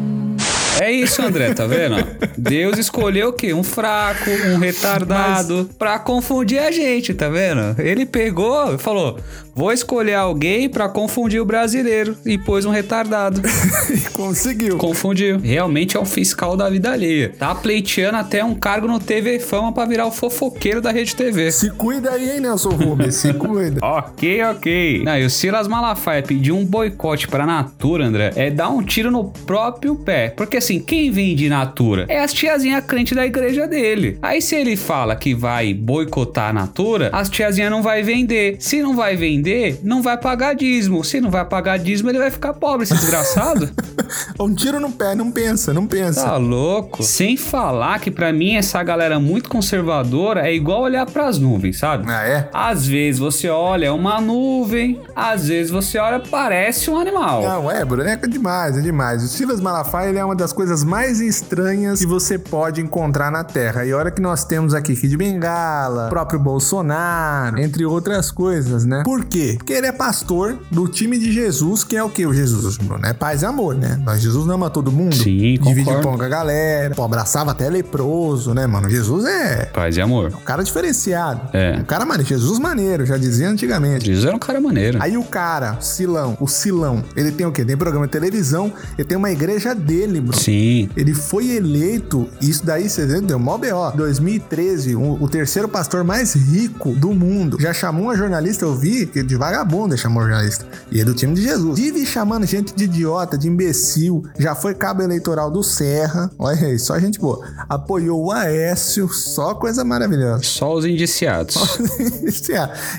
É 0.80 0.90
isso, 0.90 1.22
André, 1.22 1.52
tá 1.54 1.66
vendo? 1.66 1.96
Deus 2.36 2.78
escolheu 2.78 3.28
o 3.28 3.32
quê? 3.32 3.52
Um 3.52 3.62
fraco, 3.62 4.30
um 4.54 4.58
retardado, 4.58 5.70
pra 5.78 5.98
confundir 5.98 6.58
a 6.58 6.70
gente, 6.70 7.14
tá 7.14 7.28
vendo? 7.28 7.80
Ele 7.80 8.04
pegou 8.04 8.74
e 8.74 8.78
falou: 8.78 9.18
vou 9.54 9.72
escolher 9.72 10.14
alguém 10.14 10.68
pra 10.68 10.88
confundir 10.88 11.40
o 11.40 11.44
brasileiro. 11.44 12.16
E 12.24 12.36
pôs 12.38 12.64
um 12.64 12.70
retardado. 12.70 13.40
Conseguiu. 14.12 14.76
Confundiu. 14.76 15.38
Realmente 15.38 15.96
é 15.96 16.00
um 16.00 16.04
fiscal 16.04 16.56
da 16.56 16.68
vida 16.68 16.92
alheia. 16.92 17.32
Tá 17.38 17.54
pleiteando 17.54 18.18
até 18.18 18.44
um 18.44 18.54
cargo 18.54 18.86
no 18.86 19.00
TV 19.00 19.38
Fama 19.40 19.72
pra 19.72 19.84
virar 19.84 20.06
o 20.06 20.12
fofoqueiro 20.12 20.80
da 20.80 20.90
Rede 20.90 21.14
TV. 21.16 21.50
Se 21.52 21.70
cuida 21.70 22.10
aí, 22.12 22.30
hein, 22.30 22.40
Nelson 22.40 22.70
Rubens? 22.70 23.16
Se 23.16 23.32
cuida. 23.32 23.80
Ok, 23.86 24.42
ok. 24.42 25.02
Não, 25.04 25.16
e 25.16 25.24
o 25.24 25.30
Silas 25.30 25.66
Malafaia 25.68 26.22
pedir 26.22 26.52
um 26.52 26.64
boicote 26.64 27.28
pra 27.28 27.46
Natura, 27.46 28.04
André, 28.04 28.32
é 28.36 28.50
dar 28.50 28.68
um 28.68 28.82
tiro 28.82 29.10
no 29.10 29.24
próprio 29.24 29.96
pé. 29.96 30.30
Porque 30.36 30.60
assim, 30.66 30.80
quem 30.80 31.10
vende 31.10 31.48
Natura 31.48 32.06
é 32.08 32.20
as 32.20 32.32
tiazinhas 32.32 32.84
crente 32.84 33.14
da 33.14 33.24
igreja 33.24 33.66
dele. 33.66 34.18
Aí 34.20 34.42
se 34.42 34.56
ele 34.56 34.76
fala 34.76 35.14
que 35.14 35.34
vai 35.34 35.72
boicotar 35.72 36.50
a 36.50 36.52
Natura, 36.52 37.10
as 37.12 37.28
tiazinhas 37.28 37.70
não 37.70 37.82
vai 37.82 38.02
vender. 38.02 38.56
Se 38.58 38.82
não 38.82 38.96
vai 38.96 39.16
vender, 39.16 39.78
não 39.82 40.02
vai 40.02 40.18
pagar 40.18 40.54
dízimo. 40.54 41.04
Se 41.04 41.20
não 41.20 41.30
vai 41.30 41.44
pagar 41.44 41.78
dízimo, 41.78 42.10
ele 42.10 42.18
vai 42.18 42.30
ficar 42.30 42.52
pobre, 42.54 42.84
esse 42.84 42.94
desgraçado. 42.94 43.70
Um 44.38 44.54
tiro 44.54 44.78
no 44.78 44.92
pé, 44.92 45.14
não 45.14 45.32
pensa, 45.32 45.72
não 45.72 45.86
pensa. 45.86 46.24
Tá 46.24 46.36
louco? 46.36 47.02
Sem 47.02 47.36
falar 47.36 47.98
que 47.98 48.10
pra 48.10 48.32
mim 48.32 48.54
essa 48.54 48.82
galera 48.82 49.18
muito 49.18 49.48
conservadora 49.48 50.46
é 50.46 50.54
igual 50.54 50.82
olhar 50.82 51.06
pras 51.06 51.38
nuvens, 51.38 51.78
sabe? 51.78 52.04
Ah, 52.08 52.26
é? 52.26 52.48
Às 52.52 52.86
vezes 52.86 53.18
você 53.18 53.48
olha 53.48 53.92
uma 53.92 54.20
nuvem, 54.20 55.00
às 55.14 55.48
vezes 55.48 55.70
você 55.70 55.98
olha 55.98 56.20
parece 56.20 56.90
um 56.90 56.98
animal. 56.98 57.42
Não, 57.42 57.70
é, 57.70 57.84
Bruno, 57.84 58.08
é 58.08 58.16
demais, 58.16 58.76
é 58.76 58.80
demais. 58.80 59.24
O 59.24 59.28
Silas 59.28 59.60
Malafaia 59.60 60.10
ele 60.10 60.18
é 60.18 60.24
uma 60.24 60.36
das 60.36 60.52
coisas 60.56 60.82
mais 60.82 61.20
estranhas 61.20 62.00
que 62.00 62.06
você 62.06 62.38
pode 62.38 62.80
encontrar 62.80 63.30
na 63.30 63.44
Terra. 63.44 63.84
E 63.84 63.92
olha 63.92 64.10
que 64.10 64.22
nós 64.22 64.42
temos 64.42 64.72
aqui 64.72 64.96
Kid 64.96 65.14
Bengala, 65.14 66.08
próprio 66.08 66.40
Bolsonaro, 66.40 67.60
entre 67.60 67.84
outras 67.84 68.30
coisas, 68.30 68.86
né? 68.86 69.02
Por 69.04 69.26
quê? 69.26 69.54
Porque 69.58 69.74
ele 69.74 69.86
é 69.86 69.92
pastor 69.92 70.56
do 70.70 70.88
time 70.88 71.18
de 71.18 71.30
Jesus, 71.30 71.84
que 71.84 71.94
é 71.94 72.02
o 72.02 72.08
que 72.08 72.24
o 72.26 72.32
Jesus, 72.32 72.78
Bruno? 72.78 73.04
É 73.04 73.12
paz 73.12 73.42
e 73.42 73.46
amor, 73.46 73.74
né? 73.74 74.00
Nós, 74.02 74.20
Jesus 74.22 74.48
ama 74.48 74.70
todo 74.70 74.90
mundo. 74.90 75.14
Sim, 75.14 75.58
Divide 75.60 75.84
concordo. 75.84 76.02
pão 76.08 76.16
com 76.18 76.24
a 76.24 76.28
galera. 76.28 76.94
Pô, 76.94 77.04
abraçava 77.04 77.50
até 77.50 77.68
leproso, 77.68 78.54
né, 78.54 78.66
mano? 78.66 78.88
Jesus 78.88 79.26
é 79.26 79.66
Paz 79.66 79.96
e 79.96 80.00
amor. 80.00 80.28
um 80.34 80.40
cara 80.44 80.64
diferenciado. 80.64 81.40
É. 81.52 81.76
Um 81.78 81.84
cara 81.84 82.06
maneiro. 82.06 82.28
Jesus 82.28 82.58
maneiro, 82.58 83.04
já 83.04 83.18
dizia 83.18 83.48
antigamente. 83.50 84.06
Jesus 84.06 84.24
era 84.24 84.34
um 84.34 84.38
cara 84.38 84.58
maneiro. 84.60 84.98
Aí 85.02 85.18
o 85.18 85.24
cara, 85.24 85.78
Silão, 85.82 86.34
o 86.40 86.48
Silão, 86.48 87.04
ele 87.14 87.30
tem 87.30 87.46
o 87.46 87.52
quê? 87.52 87.62
Tem 87.64 87.76
programa 87.76 88.06
de 88.06 88.12
televisão, 88.12 88.72
ele 88.96 89.06
tem 89.06 89.18
uma 89.18 89.30
igreja 89.30 89.74
dele, 89.74 90.20
bro. 90.20 90.36
Sim. 90.46 90.88
Ele 90.96 91.12
foi 91.12 91.56
eleito, 91.56 92.28
isso 92.40 92.64
daí, 92.64 92.88
você 92.88 93.04
vê, 93.04 93.20
deu 93.20 93.36
mó 93.36 93.58
B.O. 93.58 93.90
2013, 93.90 94.94
o, 94.94 95.14
o 95.20 95.28
terceiro 95.28 95.68
pastor 95.68 96.04
mais 96.04 96.34
rico 96.34 96.92
do 96.92 97.12
mundo. 97.12 97.60
Já 97.60 97.72
chamou 97.72 98.04
uma 98.04 98.16
jornalista, 98.16 98.64
eu 98.64 98.72
vi, 98.72 99.06
que 99.06 99.24
de 99.24 99.34
vagabundo 99.34 99.94
ele 99.94 100.00
chamou 100.00 100.22
jornalista. 100.22 100.64
E 100.92 101.00
é 101.00 101.04
do 101.04 101.14
time 101.14 101.34
de 101.34 101.42
Jesus. 101.42 101.76
Vive 101.76 102.06
chamando 102.06 102.46
gente 102.46 102.72
de 102.76 102.84
idiota, 102.84 103.36
de 103.36 103.48
imbecil. 103.48 104.22
Já 104.38 104.54
foi 104.54 104.72
cabo 104.72 105.02
eleitoral 105.02 105.50
do 105.50 105.64
Serra. 105.64 106.30
Olha 106.38 106.68
aí, 106.68 106.78
só 106.78 106.96
gente 107.00 107.18
boa. 107.18 107.44
Apoiou 107.68 108.26
o 108.26 108.30
Aécio, 108.30 109.08
só 109.08 109.52
coisa 109.52 109.84
maravilhosa. 109.84 110.44
Só 110.44 110.72
os 110.72 110.84
indiciados. 110.84 111.56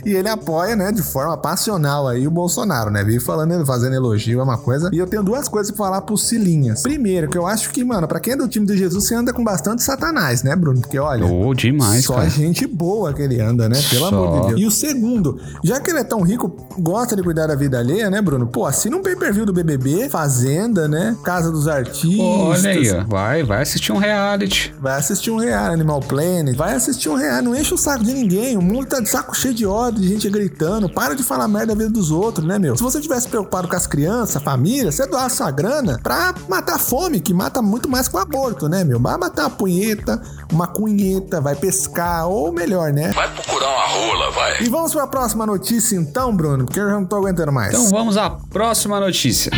e 0.06 0.14
ele 0.14 0.28
apoia, 0.28 0.76
né, 0.76 0.92
de 0.92 1.02
forma 1.02 1.38
passional 1.38 2.10
aí 2.10 2.28
o 2.28 2.32
Bolsonaro, 2.32 2.92
né? 2.92 3.06
Vive 3.06 3.24
falando, 3.24 3.66
fazendo 3.66 3.96
elogio, 3.96 4.42
é 4.42 4.44
uma 4.44 4.58
coisa. 4.58 4.90
E 4.92 4.98
eu 4.98 5.08
tenho 5.08 5.24
duas 5.24 5.48
coisas 5.48 5.72
pra 5.72 5.86
falar 5.86 6.02
pro 6.02 6.18
Silinhas. 6.18 6.82
Primeiro, 6.82 7.30
que 7.30 7.37
eu 7.38 7.46
acho 7.48 7.70
que, 7.72 7.84
mano, 7.84 8.08
pra 8.08 8.20
quem 8.20 8.34
é 8.34 8.36
do 8.36 8.48
time 8.48 8.66
de 8.66 8.78
Jesus, 8.78 9.06
você 9.08 9.16
anda 9.16 9.32
com 9.32 9.44
bastante 9.44 9.84
satanás, 9.84 10.44
né, 10.44 10.56
Bruno? 10.56 10.82
Porque, 10.82 11.00
olha. 11.00 11.26
Oh, 11.26 11.54
demais, 11.54 12.06
Só 12.06 12.16
cara. 12.16 12.30
gente 12.30 12.66
boa 12.68 13.14
que 13.14 13.22
ele 13.22 13.40
anda, 13.40 13.70
né? 13.70 13.80
Pelo 13.90 14.02
Só. 14.02 14.08
amor 14.08 14.42
de 14.42 14.48
Deus. 14.48 14.62
E 14.62 14.66
o 14.66 14.72
segundo, 14.72 15.40
já 15.64 15.80
que 15.80 15.90
ele 15.92 16.00
é 16.00 16.04
tão 16.04 16.22
rico, 16.22 16.68
gosta 16.80 17.16
de 17.16 17.24
cuidar 17.24 17.48
da 17.48 17.56
vida 17.56 17.80
alheia, 17.80 18.10
né, 18.10 18.22
Bruno? 18.22 18.48
Pô, 18.48 18.66
assina 18.66 18.96
um 18.98 19.02
pay-per-view 19.02 19.46
do 19.46 19.54
BBB, 19.54 20.10
Fazenda, 20.10 20.88
né? 20.88 21.16
Casa 21.24 21.52
dos 21.52 21.68
Artistas. 21.68 22.20
Olha 22.20 22.70
aí, 22.70 22.92
ó. 22.92 23.04
Vai, 23.04 23.44
vai 23.44 23.62
assistir 23.62 23.92
um 23.92 23.98
reality. 23.98 24.74
Vai 24.80 24.98
assistir 24.98 25.32
um 25.32 25.38
real, 25.38 25.72
Animal 25.72 26.00
Planet. 26.02 26.56
Vai 26.56 26.74
assistir 26.74 27.10
um 27.10 27.16
real. 27.16 27.42
Não 27.42 27.56
enche 27.56 27.74
o 27.74 27.78
saco 27.78 28.04
de 28.04 28.14
ninguém. 28.14 28.58
O 28.58 28.62
mundo 28.62 28.88
tá 28.88 29.00
de 29.00 29.10
saco 29.10 29.36
cheio 29.36 29.54
de 29.54 29.66
ódio, 29.66 30.02
de 30.02 30.08
gente 30.08 30.30
gritando. 30.30 30.90
Para 30.90 31.16
de 31.16 31.24
falar 31.24 31.48
merda 31.48 31.68
da 31.68 31.76
vida 31.76 31.90
dos 31.90 32.12
outros, 32.12 32.46
né, 32.46 32.58
meu? 32.58 32.76
Se 32.76 32.84
você 32.84 33.00
tivesse 33.00 33.28
preocupado 33.28 33.68
com 33.68 33.76
as 33.76 33.86
crianças, 33.88 34.38
a 34.38 34.40
família, 34.40 34.92
você 34.92 35.06
doasse 35.06 35.38
sua 35.38 35.52
grana 35.52 36.00
pra 36.02 36.34
matar 36.48 36.76
a 36.76 36.80
fome, 36.80 37.20
que 37.28 37.34
mata 37.34 37.62
muito 37.62 37.90
mais 37.90 38.08
que 38.08 38.16
o 38.16 38.20
aborto, 38.20 38.70
né, 38.70 38.86
meu? 38.86 39.02
Vai 39.02 39.18
matar 39.18 39.44
uma 39.44 39.50
punheta, 39.50 40.22
uma 40.50 40.66
cunheta, 40.66 41.42
vai 41.42 41.58
pescar, 41.58 42.26
ou 42.26 42.54
melhor, 42.54 42.94
né? 42.94 43.12
Vai 43.12 43.30
procurar 43.34 43.68
uma 43.68 43.86
rola, 43.86 44.32
vai. 44.32 44.64
E 44.64 44.70
vamos 44.70 44.94
pra 44.94 45.06
próxima 45.08 45.46
notícia 45.46 45.98
então, 45.98 46.34
Bruno, 46.34 46.64
porque 46.64 46.80
eu 46.80 46.88
já 46.88 46.94
não 46.94 47.06
tô 47.06 47.18
aguentando 47.18 47.52
mais. 47.52 47.74
Então 47.74 47.90
vamos 47.90 48.16
à 48.16 48.30
próxima 48.30 48.98
notícia. 49.02 49.52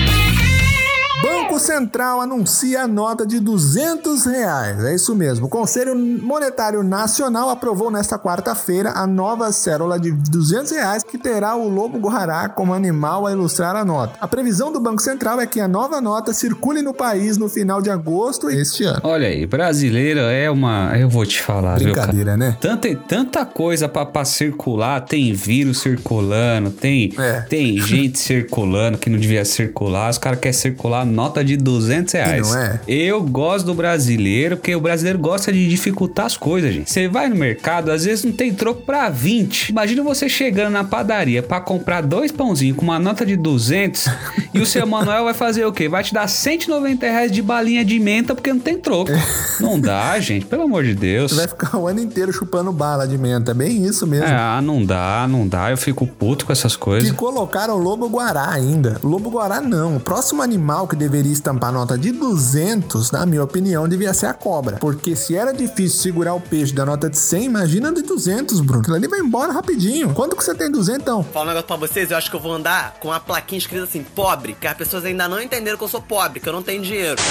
Banco 1.49 1.59
Central 1.59 2.21
anuncia 2.21 2.83
a 2.83 2.87
nota 2.87 3.25
de 3.25 3.39
200 3.39 4.23
reais. 4.27 4.83
É 4.83 4.93
isso 4.93 5.15
mesmo. 5.15 5.47
O 5.47 5.49
Conselho 5.49 5.97
Monetário 5.97 6.83
Nacional 6.83 7.49
aprovou 7.49 7.89
nesta 7.89 8.19
quarta-feira 8.19 8.91
a 8.91 9.07
nova 9.07 9.51
cédula 9.51 9.99
de 9.99 10.11
200 10.11 10.71
reais 10.73 11.01
que 11.01 11.17
terá 11.17 11.55
o 11.55 11.67
lobo 11.67 11.97
guará 11.97 12.47
como 12.49 12.71
animal 12.71 13.25
a 13.25 13.31
ilustrar 13.31 13.75
a 13.75 13.83
nota. 13.83 14.13
A 14.21 14.27
previsão 14.27 14.71
do 14.71 14.79
Banco 14.79 15.01
Central 15.01 15.41
é 15.41 15.47
que 15.47 15.59
a 15.59 15.67
nova 15.67 15.99
nota 15.99 16.33
circule 16.33 16.83
no 16.83 16.93
país 16.93 17.35
no 17.35 17.49
final 17.49 17.81
de 17.81 17.89
agosto 17.89 18.47
este 18.47 18.83
ano. 18.83 18.99
Olha 19.01 19.27
aí, 19.27 19.47
brasileiro 19.47 20.19
é 20.19 20.51
uma. 20.51 20.95
Eu 20.99 21.09
vou 21.09 21.25
te 21.25 21.41
falar? 21.41 21.79
Brincadeira, 21.79 22.37
né? 22.37 22.57
Tanta, 22.61 22.93
tanta 22.95 23.43
coisa 23.43 23.89
pra, 23.89 24.05
pra 24.05 24.23
circular, 24.23 25.01
tem 25.01 25.33
vírus 25.33 25.79
circulando, 25.79 26.69
tem, 26.69 27.11
É. 27.17 27.41
tem 27.41 27.75
gente 27.81 28.19
circulando 28.19 28.99
que 28.99 29.09
não 29.09 29.17
devia 29.17 29.43
circular, 29.43 30.11
os 30.11 30.19
caras 30.19 30.39
querem 30.39 30.53
circular 30.53 31.03
nota 31.03 31.38
de 31.43 31.57
200 31.57 32.13
reais. 32.13 32.47
não 32.47 32.57
é? 32.57 32.79
Eu 32.87 33.21
gosto 33.23 33.65
do 33.65 33.73
brasileiro, 33.73 34.57
porque 34.57 34.75
o 34.75 34.81
brasileiro 34.81 35.19
gosta 35.19 35.51
de 35.51 35.67
dificultar 35.67 36.25
as 36.25 36.37
coisas, 36.37 36.73
gente. 36.73 36.89
Você 36.91 37.07
vai 37.07 37.29
no 37.29 37.35
mercado, 37.35 37.91
às 37.91 38.05
vezes 38.05 38.23
não 38.25 38.31
tem 38.31 38.53
troco 38.53 38.81
pra 38.83 39.09
20. 39.09 39.69
Imagina 39.69 40.03
você 40.03 40.27
chegando 40.29 40.71
na 40.73 40.83
padaria 40.83 41.41
pra 41.43 41.59
comprar 41.59 42.01
dois 42.01 42.31
pãozinhos 42.31 42.77
com 42.77 42.83
uma 42.83 42.99
nota 42.99 43.25
de 43.25 43.35
200 43.35 44.07
e 44.53 44.59
o 44.59 44.65
seu 44.65 44.85
Manuel 44.85 45.25
vai 45.25 45.33
fazer 45.33 45.65
o 45.65 45.71
quê? 45.71 45.87
Vai 45.89 46.03
te 46.03 46.13
dar 46.13 46.27
190 46.27 47.05
reais 47.05 47.31
de 47.31 47.41
balinha 47.41 47.83
de 47.85 47.99
menta 47.99 48.33
porque 48.35 48.51
não 48.51 48.59
tem 48.59 48.77
troco. 48.77 49.11
Não 49.59 49.79
dá, 49.79 50.17
gente, 50.19 50.45
pelo 50.45 50.63
amor 50.63 50.83
de 50.83 50.95
Deus. 50.95 51.31
Você 51.31 51.37
vai 51.37 51.47
ficar 51.47 51.77
o 51.77 51.87
ano 51.87 51.99
inteiro 51.99 52.31
chupando 52.31 52.71
bala 52.71 53.05
de 53.07 53.17
menta. 53.17 53.51
É 53.51 53.53
bem 53.53 53.85
isso 53.85 54.07
mesmo. 54.07 54.25
Ah, 54.27 54.61
não 54.61 54.85
dá, 54.85 55.27
não 55.29 55.45
dá. 55.47 55.69
Eu 55.69 55.77
fico 55.77 56.07
puto 56.07 56.45
com 56.45 56.51
essas 56.51 56.75
coisas. 56.77 57.11
colocaram 57.11 57.75
o 57.75 57.77
lobo 57.77 58.07
guará 58.07 58.49
ainda. 58.49 58.97
Lobo 59.03 59.29
guará 59.29 59.59
não. 59.59 59.97
O 59.97 59.99
próximo 59.99 60.41
animal 60.41 60.87
que 60.87 60.95
deveria 60.95 61.28
estampar 61.31 61.71
nota 61.71 61.97
de 61.97 62.11
200, 62.11 63.11
na 63.11 63.25
minha 63.25 63.43
opinião, 63.43 63.87
devia 63.87 64.13
ser 64.13 64.27
a 64.27 64.33
cobra. 64.33 64.77
Porque 64.77 65.15
se 65.15 65.35
era 65.35 65.51
difícil 65.51 65.99
segurar 65.99 66.33
o 66.33 66.41
peixe 66.41 66.73
da 66.73 66.85
nota 66.85 67.09
de 67.09 67.17
100, 67.17 67.45
imagina 67.45 67.91
de 67.91 68.01
200, 68.01 68.59
Bruno. 68.61 68.81
Aquilo 68.81 68.95
ali 68.95 69.07
vai 69.07 69.19
embora 69.19 69.51
rapidinho. 69.51 70.13
Quanto 70.13 70.35
que 70.35 70.43
você 70.43 70.55
tem 70.55 70.71
200, 70.71 71.01
então? 71.01 71.23
Falar 71.23 71.45
um 71.45 71.47
negócio 71.47 71.67
pra 71.67 71.77
vocês, 71.77 72.11
eu 72.11 72.17
acho 72.17 72.29
que 72.29 72.35
eu 72.35 72.39
vou 72.39 72.53
andar 72.53 72.95
com 72.99 73.09
uma 73.09 73.19
plaquinha 73.19 73.59
escrita 73.59 73.83
assim, 73.83 74.03
pobre, 74.03 74.55
que 74.59 74.67
as 74.67 74.75
pessoas 74.75 75.05
ainda 75.05 75.27
não 75.27 75.41
entenderam 75.41 75.77
que 75.77 75.83
eu 75.83 75.87
sou 75.87 76.01
pobre, 76.01 76.39
que 76.39 76.47
eu 76.47 76.53
não 76.53 76.63
tenho 76.63 76.81
dinheiro. 76.81 77.21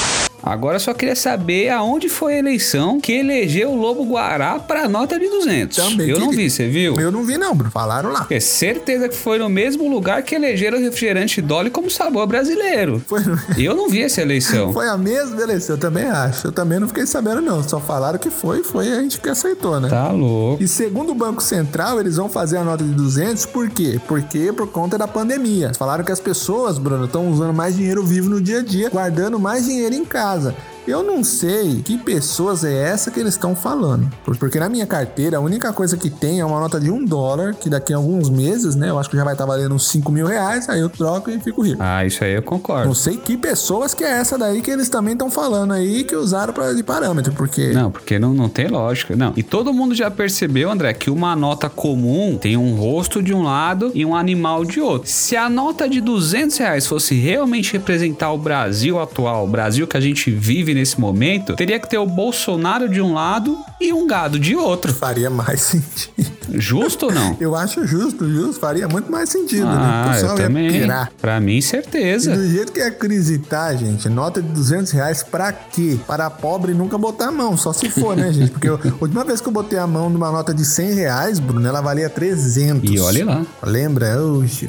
Agora 0.42 0.76
eu 0.76 0.80
só 0.80 0.95
queria 0.95 1.16
saber 1.16 1.68
aonde 1.68 2.09
foi 2.09 2.35
a 2.35 2.38
eleição 2.38 3.00
que 3.00 3.12
elegeu 3.12 3.71
o 3.71 3.76
Lobo 3.76 4.04
Guará 4.04 4.59
pra 4.59 4.88
nota 4.88 5.18
de 5.18 5.28
200. 5.28 5.76
Também 5.76 6.09
eu 6.09 6.18
não 6.18 6.30
vi, 6.30 6.49
você 6.49 6.68
viu? 6.68 6.99
Eu 6.99 7.11
não 7.11 7.25
vi, 7.25 7.37
não, 7.37 7.54
Bruno. 7.54 7.71
Falaram 7.71 8.11
lá. 8.11 8.26
É 8.30 8.40
certeza 8.40 9.09
que 9.09 9.16
foi 9.16 9.38
no 9.38 9.49
mesmo 9.49 9.88
lugar 9.88 10.23
que 10.23 10.35
elegeram 10.35 10.78
o 10.78 10.80
refrigerante 10.80 11.42
Dolly 11.42 11.71
como 11.71 11.90
sabor 11.90 12.26
brasileiro. 12.26 13.02
Foi, 13.07 13.21
Eu 13.57 13.75
não 13.75 13.88
vi 13.88 14.02
essa 14.02 14.23
eleição. 14.23 14.73
foi 14.73 14.88
a 14.88 14.97
mesma 14.97 15.40
eleição, 15.42 15.76
eu 15.76 15.80
também 15.80 16.04
acho. 16.04 16.47
Eu 16.47 16.52
também 16.52 16.78
não 16.78 16.88
fiquei 16.88 17.07
sabendo, 17.07 17.40
não. 17.40 17.62
Só 17.62 17.80
falaram 17.80 18.18
que 18.18 18.30
foi, 18.30 18.62
foi 18.62 18.92
a 18.92 19.00
gente 19.00 19.21
que 19.21 19.28
aceitou, 19.28 19.80
né? 19.80 19.88
Tá 19.88 20.11
louco. 20.11 20.62
E 20.62 20.68
segundo 20.68 21.12
o 21.12 21.14
Banco 21.14 21.42
Central, 21.42 22.00
eles 22.00 22.16
vão 22.16 22.28
fazer 22.28 22.59
a 22.59 22.64
nota 22.64 22.85
de 22.85 22.90
200, 22.90 23.47
por 23.47 23.68
quê? 23.68 24.00
Porque 24.07 24.52
por 24.52 24.68
conta 24.68 24.97
da 24.97 25.09
pandemia. 25.09 25.73
Falaram 25.76 26.04
que 26.04 26.12
as 26.12 26.21
pessoas, 26.21 26.78
Bruno, 26.78 27.07
estão 27.07 27.28
usando 27.28 27.52
mais 27.52 27.76
dinheiro 27.76 28.04
vivo 28.04 28.28
no 28.28 28.40
dia 28.40 28.61
a 28.61 28.62
dia, 28.62 28.88
guardando 28.88 29.38
mais 29.38 29.64
dinheiro 29.64 29.95
em 29.95 30.04
casa 30.04 30.27
casa. 30.28 30.54
Eu 30.88 31.02
não 31.02 31.23
sei 31.23 31.83
que 31.85 31.99
pessoas 31.99 32.64
é 32.64 32.73
essa 32.73 33.11
que 33.11 33.21
eles 33.21 33.35
estão 33.35 33.54
falando. 33.54 34.11
Por- 34.25 34.37
Porque 34.37 34.59
na 34.59 34.68
minha 34.68 34.87
carteira, 34.87 35.37
a 35.37 35.40
única 35.40 35.73
coisa 35.73 35.97
que 35.97 36.09
tem 36.09 36.40
é 36.40 36.45
uma 36.45 36.59
nota 36.61 36.80
de 36.80 36.90
um 36.90 37.04
dólar, 37.04 37.54
que 37.54 37.68
daqui 37.68 37.92
a 37.92 37.97
alguns 37.97 38.30
meses, 38.30 38.75
né? 38.75 38.88
Eu 38.88 38.99
acho 38.99 39.11
que 39.11 39.16
já 39.16 39.25
vai 39.25 39.35
estar 39.35 39.45
valendo 39.45 39.75
uns 39.75 39.87
5 39.88 40.11
mil 40.11 40.26
reais, 40.26 40.68
aí 40.68 40.80
eu 40.80 40.88
troco 40.88 41.30
e 41.30 41.38
fico 41.40 41.62
rico. 41.62 41.76
Ah, 41.83 42.04
isso 42.07 42.25
aí 42.25 42.33
eu 42.33 42.37
Não 42.40 42.42
concordo. 42.49 42.95
sei 42.95 43.16
que 43.18 43.37
pessoas 43.37 43.92
que 43.92 44.02
é 44.02 44.11
essa 44.11 44.38
daí 44.38 44.62
que 44.62 44.71
eles 44.71 44.88
também 44.88 45.12
estão 45.12 45.30
falando 45.30 45.73
aí 45.73 46.04
que 46.04 46.16
usaram 46.16 46.52
pra, 46.54 46.73
de 46.73 46.83
parâmetro, 46.83 47.33
porque 47.35 47.73
Não, 47.73 47.90
porque 47.90 48.18
não, 48.18 48.33
não 48.33 48.49
tem 48.49 48.68
lógica. 48.68 49.14
Não. 49.14 49.33
E 49.37 49.42
todo 49.42 49.73
mundo 49.73 49.95
já 49.95 50.11
percebeu, 50.11 50.71
André, 50.71 50.92
que 50.95 51.11
uma 51.11 51.37
nota 51.37 51.68
comum 51.68 52.38
tem 52.40 52.57
um 52.57 52.75
rosto 52.75 53.23
de 53.23 53.35
um 53.35 53.42
lado 53.42 53.90
e 53.95 54.07
um 54.07 54.14
animal 54.16 54.64
de 54.64 54.80
outro. 54.80 55.11
Se 55.11 55.37
a 55.37 55.49
nota 55.50 55.88
de 55.88 56.00
200 56.00 56.57
reais 56.57 56.87
fosse 56.87 57.14
realmente 57.14 57.73
representar 57.75 58.33
o 58.33 58.38
Brasil 58.38 58.99
atual, 58.99 59.45
o 59.45 59.49
Brasil 59.49 59.87
que 59.87 59.97
a 59.97 60.00
gente 60.00 60.30
vive 60.30 60.77
nesse 60.78 61.00
momento, 61.00 61.54
teria 61.56 61.78
que 61.78 61.88
ter 61.88 61.99
o 61.99 62.06
Bolsonaro 62.06 62.88
de 62.88 63.00
um 63.00 63.12
lado 63.14 63.56
e 63.80 63.92
um 63.92 64.06
gado 64.06 64.38
de 64.38 64.54
outro. 64.56 64.92
faria 64.94 65.28
mais 65.30 65.61
sentido. 65.62 66.38
Justo 66.50 67.06
ou 67.06 67.12
não? 67.12 67.37
Eu 67.38 67.54
acho 67.54 67.87
justo, 67.87 68.26
justo. 68.28 68.58
Faria 68.61 68.88
muito 68.88 69.12
mais 69.12 69.28
sentido, 69.28 69.66
né? 69.66 69.73
O 69.73 69.76
Ah, 69.78 70.04
eu 70.06 70.12
pessoal 70.14 70.38
ia 70.38 70.44
também. 70.44 70.70
pirar. 70.73 71.12
Pra 71.20 71.38
mim, 71.40 71.58
E 71.58 71.62
certeza. 71.62 72.35
do 72.35 72.49
jeito 72.49 72.73
que 72.73 72.80
a 72.80 72.90
crise 72.90 73.38
tá, 73.38 73.75
gente, 73.75 74.08
nota 74.08 74.40
de 74.40 74.49
200 74.49 74.90
reais 74.92 75.23
pra 75.23 75.52
quê? 75.52 75.99
Para 76.06 76.30
pobre 76.30 76.73
nunca 76.73 76.97
botar 76.97 77.28
a 77.28 77.32
mão, 77.32 77.54
só 77.56 77.73
se 77.73 77.90
for, 77.90 78.16
né, 78.16 78.32
gente? 78.32 78.50
Porque 78.50 78.68
eu- 78.68 78.76
a 78.82 78.92
última 79.02 79.25
vez 79.25 79.40
que 79.42 79.49
eu 79.49 79.52
botei 79.52 79.78
a 79.78 79.87
mão 79.87 80.08
numa 80.08 80.30
nota 80.32 80.54
de 80.54 80.64
100 80.64 80.94
reais, 80.94 81.38
Bruno, 81.38 81.66
ela 81.68 81.82
valia 81.82 82.08
300. 82.08 82.90
E 82.90 82.99
olhe 82.99 83.23
lá. 83.25 83.44
Lembra? 83.62 84.16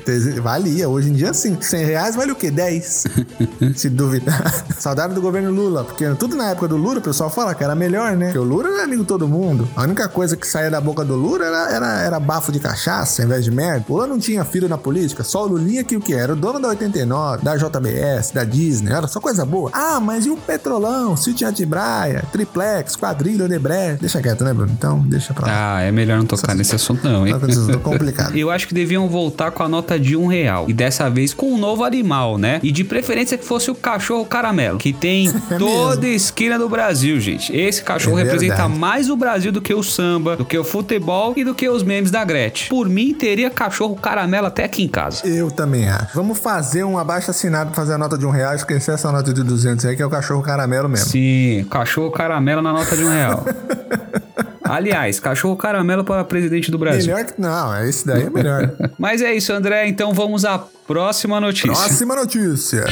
300 0.04 0.40
valia. 0.44 0.90
Hoje 0.90 1.10
em 1.10 1.14
dia, 1.14 1.34
sim. 1.34 1.58
100 1.62 1.86
reais 1.86 2.16
vale 2.16 2.32
o 2.32 2.36
quê? 2.36 2.52
10. 2.52 3.06
se 3.76 3.90
duvidar. 3.90 4.66
Saudade 4.78 5.14
do 5.14 5.22
governo 5.22 5.52
Lula, 5.52 5.86
porque 5.90 6.06
tudo 6.16 6.36
na 6.36 6.52
época 6.52 6.68
do 6.68 6.78
Lula, 6.78 7.00
o 7.00 7.02
pessoal 7.02 7.30
fala 7.30 7.54
que 7.54 7.64
era 7.64 7.76
melhor, 7.76 8.16
né? 8.16 8.28
Porque 8.28 8.40
o 8.40 8.44
Lula 8.44 8.70
era 8.70 8.84
amigo 8.84 9.02
de 9.02 9.08
todo 9.08 9.28
mundo. 9.28 9.68
A 9.76 9.84
única 9.84 10.08
coisa 10.08 10.38
que 10.38 10.48
saía 10.48 10.70
da 10.70 10.80
boca 10.80 11.04
do 11.04 11.16
Lula 11.16 11.46
era, 11.46 11.72
era, 11.72 12.02
era 12.02 12.20
bafo 12.20 12.52
de 12.52 12.60
cachaça, 12.60 13.22
ao 13.22 13.28
invés 13.28 13.44
de 13.44 13.52
merda. 13.52 13.86
O 13.90 13.94
Lula 13.94 14.08
não 14.08 14.20
tinha 14.20 14.44
filho 14.46 14.70
na 14.70 14.78
política, 14.78 15.24
só 15.24 15.44
o 15.44 15.48
Lulinha 15.48 15.84
que 15.84 15.96
o 15.96 16.02
que 16.02 16.14
era? 16.14 16.34
O 16.34 16.36
dono 16.36 16.60
da 16.60 16.70
89, 16.70 17.44
da 17.44 17.56
JBS, 17.56 18.32
da 18.32 18.44
Disney, 18.44 18.94
era 18.94 19.08
só 19.08 19.20
coisa 19.20 19.46
boa. 19.46 19.70
Ah, 19.74 20.00
mas 20.00 20.26
e 20.26 20.30
o 20.30 20.38
Petrolão, 20.38 21.18
Sítio 21.18 21.48
Atibraia, 21.48 22.24
Triplex, 22.32 22.96
Quadrilha, 22.96 23.46
Odebrecht? 23.46 24.00
Deixa 24.00 24.22
quieto, 24.22 24.44
né, 24.44 24.54
Bruno? 24.54 24.72
Então, 24.72 25.00
deixa 25.00 25.34
pra 25.34 25.48
lá. 25.48 25.78
Ah, 25.78 25.82
é 25.82 25.92
melhor 25.92 26.18
não 26.18 26.26
tocar 26.26 26.56
nesse 26.56 26.76
assunto, 26.76 27.04
não, 27.04 27.28
hein? 27.28 27.34
Tá 27.34 27.78
complicado. 27.80 28.36
Eu 28.38 28.52
acho 28.52 28.68
que 28.68 28.74
deviam 28.74 29.08
voltar 29.08 29.52
com 29.52 29.64
a 29.64 29.70
nota 29.70 30.00
de 30.00 30.16
um 30.16 30.28
real. 30.28 30.66
E 30.68 30.74
dessa 30.74 31.10
vez 31.10 31.34
com 31.34 31.54
um 31.54 31.58
novo 31.58 31.84
animal, 31.84 32.38
né? 32.38 32.60
E 32.64 32.72
de 32.72 32.84
preferência 32.84 33.38
que 33.38 33.46
fosse 33.46 33.72
o 33.72 33.76
cachorro 33.76 34.26
caramelo, 34.26 34.78
que 34.78 34.94
tem 34.94 35.32
toda 35.80 36.08
esquina 36.08 36.58
do 36.58 36.68
Brasil, 36.68 37.20
gente. 37.20 37.56
Esse 37.56 37.84
cachorro 37.84 38.20
É 38.20 38.24
representa 38.24 38.68
mais 38.68 39.10
o 39.10 39.16
Brasil 39.16 39.52
do 39.52 39.62
que 39.62 39.74
o 39.74 39.84
samba, 39.84 40.36
do 40.36 40.46
que 40.46 40.58
o 40.58 40.64
futebol 40.64 41.34
e 41.36 41.44
do 41.44 41.54
que 41.56 41.68
os 41.70 41.84
memes 41.84 42.12
da 42.12 42.24
Gretchen. 42.24 42.70
Por 42.70 42.88
mim, 42.90 43.14
teria 43.14 43.50
cachorro 43.50 43.96
caramelo 43.96 44.48
até 44.48 44.64
aqui 44.64 44.84
em 44.84 44.88
casa. 44.88 45.28
Eu 45.28 45.50
também 45.52 45.90
acho. 45.90 46.16
Vamos 46.16 46.38
fazer 46.40 46.84
um 46.84 46.98
abaixo 46.98 47.32
assinado 47.32 47.72
pra 47.72 47.76
fazer 47.76 47.94
a 47.94 47.98
nota 47.98 48.18
de 48.18 48.26
um 48.26 48.30
real. 48.30 48.54
Esquecer 48.54 48.94
essa 48.94 49.12
nota 49.12 49.34
de 49.34 49.44
200 49.44 49.86
aí, 49.86 49.96
que 49.96 50.02
é 50.02 50.06
o 50.06 50.10
cachorro 50.10 50.42
caramelo 50.42 50.90
mesmo. 50.90 51.10
Sim, 51.10 51.66
cachorro 51.70 52.12
caramelo 52.12 52.62
na 52.62 52.74
nota 52.74 52.96
de 52.96 53.04
um 53.04 53.10
real. 53.10 53.46
Aliás, 54.64 55.20
cachorro 55.20 55.58
caramelo 55.58 56.04
para 56.04 56.24
presidente 56.24 56.70
do 56.70 56.78
Brasil. 56.78 57.16
Melhor 57.16 57.26
que. 57.26 57.42
Não, 57.42 57.84
esse 57.84 58.06
daí 58.06 58.24
é 58.24 58.30
melhor. 58.30 58.72
Mas 59.00 59.20
é 59.20 59.34
isso, 59.34 59.52
André. 59.52 59.88
Então 59.88 60.14
vamos 60.14 60.46
à 60.46 60.60
próxima 60.88 61.42
notícia. 61.42 61.74
Próxima 61.74 62.16
notícia. 62.16 62.86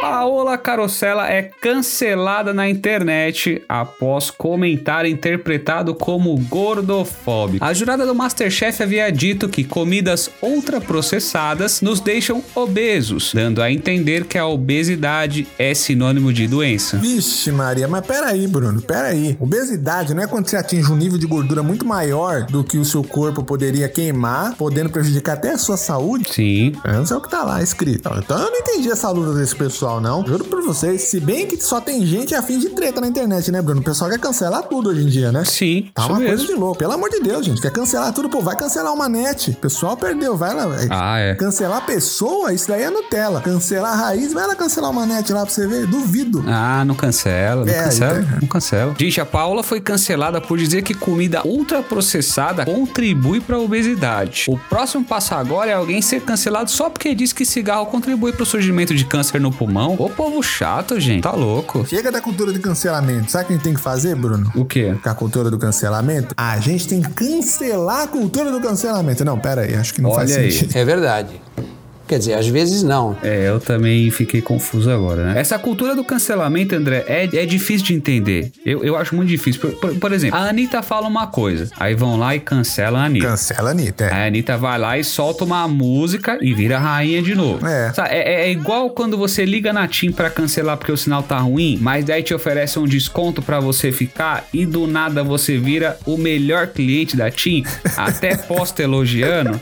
Paola 0.00 0.56
Carosella 0.56 1.28
é 1.28 1.42
cancelada 1.42 2.54
na 2.54 2.68
internet 2.68 3.62
após 3.68 4.30
comentário 4.30 5.10
interpretado 5.10 5.94
como 5.94 6.34
gordofóbico. 6.48 7.62
A 7.62 7.74
jurada 7.74 8.06
do 8.06 8.14
Masterchef 8.14 8.82
havia 8.82 9.12
dito 9.12 9.46
que 9.46 9.62
comidas 9.62 10.30
ultraprocessadas 10.40 11.82
nos 11.82 12.00
deixam 12.00 12.42
obesos, 12.54 13.32
dando 13.34 13.60
a 13.60 13.70
entender 13.70 14.24
que 14.24 14.38
a 14.38 14.46
obesidade 14.46 15.46
é 15.58 15.74
sinônimo 15.74 16.32
de 16.32 16.48
doença. 16.48 16.96
Vixe, 16.96 17.52
Maria, 17.52 17.86
mas 17.86 18.06
peraí, 18.06 18.46
Bruno, 18.46 18.80
peraí. 18.80 19.36
Obesidade 19.38 20.14
não 20.14 20.22
é 20.22 20.26
quando 20.26 20.48
você 20.48 20.56
atinge 20.56 20.90
um 20.90 20.96
nível 20.96 21.18
de 21.18 21.26
gordura 21.26 21.62
muito 21.62 21.84
maior 21.84 22.46
do 22.46 22.64
que 22.64 22.78
o 22.78 22.84
seu 22.86 23.04
corpo 23.04 23.42
poderia 23.42 23.88
queimar, 23.88 24.54
podendo 24.56 24.88
prejudicar 24.88 25.34
até 25.34 25.50
a 25.52 25.58
sua 25.58 25.76
saúde? 25.76 26.32
Sim. 26.32 26.72
Eu 26.84 26.94
não 26.94 27.06
sei 27.06 27.16
o 27.16 27.20
que 27.20 27.30
tá 27.30 27.44
lá 27.44 27.62
escrito. 27.62 28.10
Então 28.16 28.38
eu 28.38 28.50
não 28.50 28.58
entendi 28.58 28.90
essa 28.90 29.10
luta 29.10 29.38
desse 29.38 29.54
pessoal, 29.54 29.89
não. 29.98 30.24
Juro 30.26 30.44
pra 30.44 30.60
vocês. 30.60 31.00
Se 31.04 31.18
bem 31.18 31.46
que 31.46 31.58
só 31.58 31.80
tem 31.80 32.04
gente 32.04 32.34
afim 32.34 32.58
de 32.58 32.68
treta 32.68 33.00
na 33.00 33.06
internet, 33.08 33.50
né, 33.50 33.62
Bruno? 33.62 33.80
O 33.80 33.84
pessoal 33.84 34.10
quer 34.10 34.18
cancelar 34.18 34.62
tudo 34.64 34.90
hoje 34.90 35.02
em 35.02 35.06
dia, 35.06 35.32
né? 35.32 35.42
Sim, 35.46 35.88
Tá 35.94 36.04
uma 36.06 36.16
coisa 36.16 36.32
mesmo. 36.32 36.46
de 36.48 36.52
louco. 36.54 36.76
Pelo 36.78 36.92
amor 36.92 37.08
de 37.08 37.20
Deus, 37.20 37.46
gente. 37.46 37.62
Quer 37.62 37.72
cancelar 37.72 38.12
tudo, 38.12 38.28
pô. 38.28 38.42
Vai 38.42 38.56
cancelar 38.56 38.92
uma 38.92 39.08
net. 39.08 39.52
O 39.52 39.54
pessoal 39.56 39.96
perdeu, 39.96 40.36
vai 40.36 40.54
lá. 40.54 40.68
Ah, 40.90 41.18
é. 41.18 41.34
Cancelar 41.34 41.86
pessoa, 41.86 42.52
isso 42.52 42.68
daí 42.68 42.82
é 42.82 42.90
Nutella. 42.90 43.40
Cancelar 43.40 43.92
a 43.94 43.96
raiz, 43.96 44.32
vai 44.34 44.46
lá 44.46 44.54
cancelar 44.54 44.90
uma 44.90 45.06
net 45.06 45.32
lá 45.32 45.46
pra 45.46 45.50
você 45.54 45.66
ver. 45.66 45.86
Duvido. 45.86 46.44
Ah, 46.46 46.84
não 46.84 46.94
cancela, 46.94 47.64
não 47.64 47.72
É, 47.72 47.84
cancela, 47.84 48.20
então- 48.20 48.38
não 48.42 48.48
cancela. 48.48 48.94
Gente, 48.98 49.20
a 49.20 49.24
Paola 49.24 49.62
foi 49.62 49.80
cancelada 49.80 50.40
por 50.40 50.58
dizer 50.58 50.82
que 50.82 50.92
comida 50.92 51.40
ultraprocessada 51.44 52.64
contribui 52.64 53.40
para 53.40 53.56
a 53.56 53.60
obesidade. 53.60 54.44
O 54.48 54.58
próximo 54.58 55.04
passo 55.04 55.34
agora 55.34 55.70
é 55.70 55.74
alguém 55.74 56.02
ser 56.02 56.20
cancelado 56.20 56.70
só 56.70 56.90
porque 56.90 57.14
diz 57.14 57.32
que 57.32 57.44
cigarro 57.44 57.86
contribui 57.86 58.32
para 58.32 58.42
o 58.42 58.46
surgimento 58.46 58.94
de 58.94 59.04
câncer 59.04 59.40
no 59.40 59.50
pulmão, 59.52 59.79
mão. 59.80 59.96
Ô 59.98 60.08
povo 60.10 60.42
chato, 60.42 60.98
gente. 61.00 61.22
Tá 61.22 61.32
louco. 61.32 61.86
Chega 61.86 62.12
da 62.12 62.20
cultura 62.20 62.52
de 62.52 62.58
cancelamento. 62.58 63.30
Sabe 63.30 63.44
o 63.44 63.46
que 63.48 63.52
a 63.52 63.56
gente 63.56 63.64
tem 63.64 63.74
que 63.74 63.80
fazer, 63.80 64.14
Bruno? 64.14 64.50
O 64.54 64.64
quê? 64.64 64.94
Com 65.02 65.08
a 65.08 65.14
cultura 65.14 65.50
do 65.50 65.58
cancelamento? 65.58 66.34
A 66.36 66.58
gente 66.58 66.86
tem 66.86 67.00
que 67.00 67.10
cancelar 67.10 68.02
a 68.02 68.06
cultura 68.06 68.50
do 68.52 68.60
cancelamento. 68.60 69.24
Não, 69.24 69.38
pera 69.38 69.62
aí, 69.62 69.74
acho 69.74 69.94
que 69.94 70.02
não 70.02 70.14
faz 70.14 70.30
Olha 70.32 70.40
aí. 70.42 70.52
sentido. 70.52 70.76
É 70.76 70.84
verdade. 70.84 71.40
Quer 72.10 72.18
dizer, 72.18 72.34
às 72.34 72.48
vezes 72.48 72.82
não. 72.82 73.16
É, 73.22 73.48
eu 73.48 73.60
também 73.60 74.10
fiquei 74.10 74.42
confuso 74.42 74.90
agora, 74.90 75.26
né? 75.32 75.40
Essa 75.40 75.56
cultura 75.60 75.94
do 75.94 76.02
cancelamento, 76.02 76.74
André, 76.74 77.04
é, 77.06 77.22
é 77.32 77.46
difícil 77.46 77.86
de 77.86 77.94
entender. 77.94 78.50
Eu, 78.66 78.82
eu 78.82 78.96
acho 78.96 79.14
muito 79.14 79.28
difícil. 79.28 79.60
Por, 79.60 79.70
por- 79.74 79.94
por 79.94 80.12
exemplo, 80.12 80.36
a 80.36 80.48
Anitta 80.48 80.82
fala 80.82 81.06
uma 81.06 81.28
coisa, 81.28 81.70
aí 81.78 81.94
vão 81.94 82.18
lá 82.18 82.34
e 82.34 82.40
cancelam 82.40 83.00
a 83.00 83.04
Anitta. 83.04 83.28
Cancela 83.28 83.68
a 83.68 83.70
Anitta, 83.70 84.04
é. 84.06 84.12
A 84.12 84.26
Anitta 84.26 84.56
vai 84.56 84.76
lá 84.76 84.98
e 84.98 85.04
solta 85.04 85.44
uma 85.44 85.68
música 85.68 86.36
e 86.42 86.52
vira 86.52 86.80
rainha 86.80 87.22
de 87.22 87.32
novo. 87.36 87.64
É. 87.64 87.92
Sabe, 87.92 88.08
é, 88.10 88.46
é 88.46 88.50
igual 88.50 88.90
quando 88.90 89.16
você 89.16 89.44
liga 89.44 89.72
na 89.72 89.86
TIM 89.86 90.10
pra 90.10 90.28
cancelar 90.28 90.76
porque 90.76 90.90
o 90.90 90.96
sinal 90.96 91.22
tá 91.22 91.38
ruim, 91.38 91.78
mas 91.80 92.04
daí 92.04 92.24
te 92.24 92.34
oferece 92.34 92.76
um 92.80 92.86
desconto 92.86 93.40
pra 93.40 93.60
você 93.60 93.92
ficar 93.92 94.48
e 94.52 94.66
do 94.66 94.88
nada 94.88 95.22
você 95.22 95.56
vira 95.58 95.96
o 96.04 96.16
melhor 96.16 96.66
cliente 96.66 97.16
da 97.16 97.30
TIM, 97.30 97.62
até 97.96 98.34
posta 98.50 98.82
elogiando. 98.82 99.60